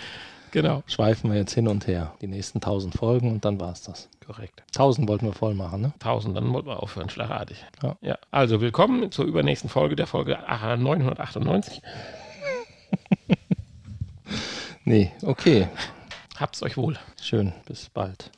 [0.52, 2.14] Genau, Schweifen wir jetzt hin und her.
[2.22, 4.08] Die nächsten tausend Folgen und dann war's das.
[4.26, 4.64] korrekt.
[4.74, 5.94] Tausend wollten wir voll machen, ne?
[5.96, 7.64] 1000, dann wollten wir aufhören, schlagartig.
[7.84, 7.98] Ja.
[8.02, 8.18] ja.
[8.32, 11.82] Also willkommen zur übernächsten Folge der Folge 998.
[14.88, 15.68] Nee, okay.
[16.38, 16.96] Habt's euch wohl.
[17.20, 17.54] Schön.
[17.66, 18.32] Bis bald.